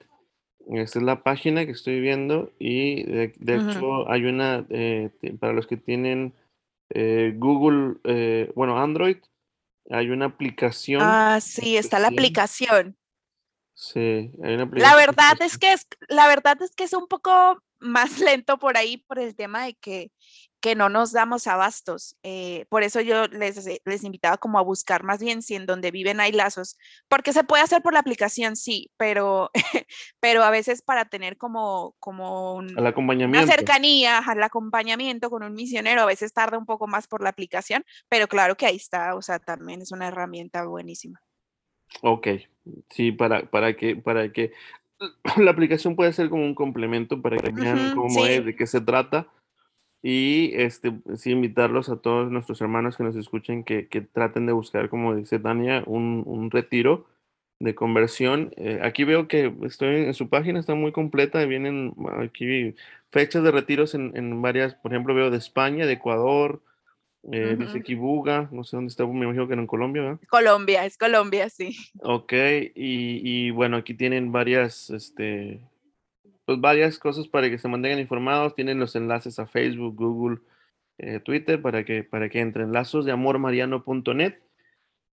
[0.71, 5.65] Esta es la página que estoy viendo y de, hecho hay una, eh, para los
[5.65, 6.33] que tienen
[6.91, 7.95] eh, Google,
[8.53, 9.17] bueno, Android,
[9.89, 11.01] hay una aplicación.
[11.03, 12.98] Ah, sí, está la aplicación.
[13.81, 17.63] Sí, hay una La verdad es que es, la verdad es que es un poco
[17.79, 20.11] más lento por ahí por el tema de que,
[20.59, 22.17] que no nos damos abastos.
[22.21, 25.91] Eh, por eso yo les, les invitaba como a buscar más bien si en donde
[25.91, 26.77] viven hay lazos,
[27.07, 29.49] porque se puede hacer por la aplicación, sí, pero,
[30.19, 33.45] pero a veces para tener como, como un, acompañamiento.
[33.45, 37.29] una cercanía al acompañamiento con un misionero, a veces tarda un poco más por la
[37.29, 41.21] aplicación, pero claro que ahí está, o sea, también es una herramienta buenísima.
[42.01, 42.27] Ok,
[42.89, 44.51] sí, para, para que, para que
[45.37, 48.81] la aplicación puede ser como un complemento para que vean cómo es, de qué se
[48.81, 49.27] trata.
[50.01, 54.53] Y este, sí, invitarlos a todos nuestros hermanos que nos escuchen que, que traten de
[54.53, 57.05] buscar, como dice Tania, un, un retiro
[57.59, 58.53] de conversión.
[58.55, 62.75] Eh, aquí veo que estoy en su página, está muy completa, vienen aquí
[63.09, 66.61] fechas de retiros en, en varias, por ejemplo, veo de España, de Ecuador,
[67.23, 70.19] eh, dice Kibuga, no sé dónde está, me imagino que era en Colombia, ¿verdad?
[70.29, 71.75] Colombia, es Colombia, sí.
[72.01, 72.33] Ok,
[72.75, 75.59] y, bueno, aquí tienen varias, este,
[76.45, 80.39] pues varias cosas para que se mantengan informados, tienen los enlaces a Facebook, Google,
[80.97, 84.35] eh, Twitter, para que, para que entren, lazos de amormariano.net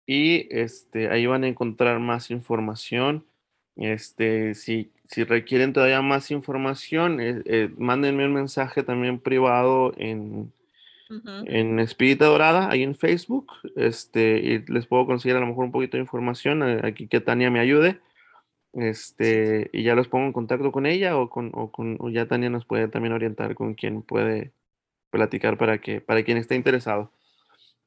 [0.06, 3.24] y este, ahí van a encontrar más información.
[3.76, 10.52] Este, si, si requieren todavía más información, eh, mándenme un mensaje también privado en
[11.08, 13.52] en Espírita Dorada, ahí en Facebook.
[13.76, 17.20] Este, y les puedo conseguir a lo mejor un poquito de información, eh, aquí que
[17.20, 18.00] Tania me ayude.
[18.72, 22.26] Este, y ya los pongo en contacto con ella o con, o con o ya
[22.26, 24.52] Tania nos puede también orientar con quien puede
[25.10, 27.12] platicar para que, para quien esté interesado.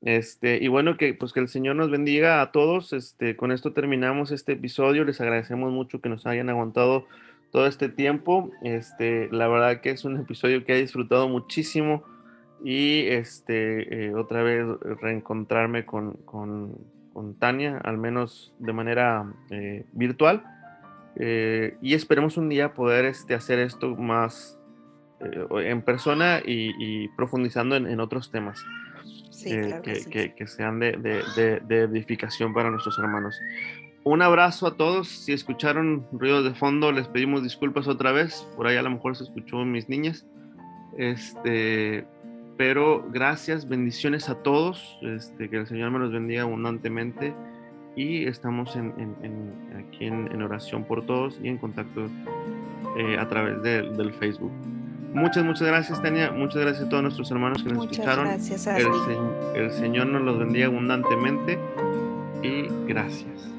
[0.01, 2.93] Este, y bueno, que pues que el Señor nos bendiga a todos.
[2.93, 5.03] Este, con esto terminamos este episodio.
[5.03, 7.05] Les agradecemos mucho que nos hayan aguantado
[7.51, 8.51] todo este tiempo.
[8.61, 12.03] Este, la verdad que es un episodio que he disfrutado muchísimo
[12.63, 14.65] y este, eh, otra vez
[15.01, 16.77] reencontrarme con, con,
[17.13, 20.43] con, Tania, al menos de manera eh, virtual.
[21.15, 24.59] Eh, y esperemos un día poder este, hacer esto más,
[25.19, 28.63] en persona y, profundizando en, otros temas.
[29.43, 33.39] que, que, que, sean de, de, de, edificación para nuestros hermanos.
[34.03, 35.07] Un abrazo a todos.
[35.09, 38.47] Si escucharon ruidos de fondo, les pedimos disculpas otra vez.
[38.55, 40.25] Por ahí a lo mejor se escuchó mis niñas.
[40.97, 42.05] Este,
[42.57, 44.97] pero gracias, bendiciones a todos.
[45.01, 47.33] Este, que el Señor me los bendiga abundantemente.
[47.95, 48.93] Y estamos en,
[49.75, 52.07] aquí en, oración por todos y en contacto
[52.95, 54.51] eh, a través del Facebook.
[55.13, 56.31] Muchas, muchas gracias, Tania.
[56.31, 58.25] Muchas gracias a todos nuestros hermanos que nos muchas escucharon.
[58.25, 58.87] Gracias a el,
[59.55, 61.57] el Señor nos los bendiga abundantemente
[62.43, 63.56] y gracias.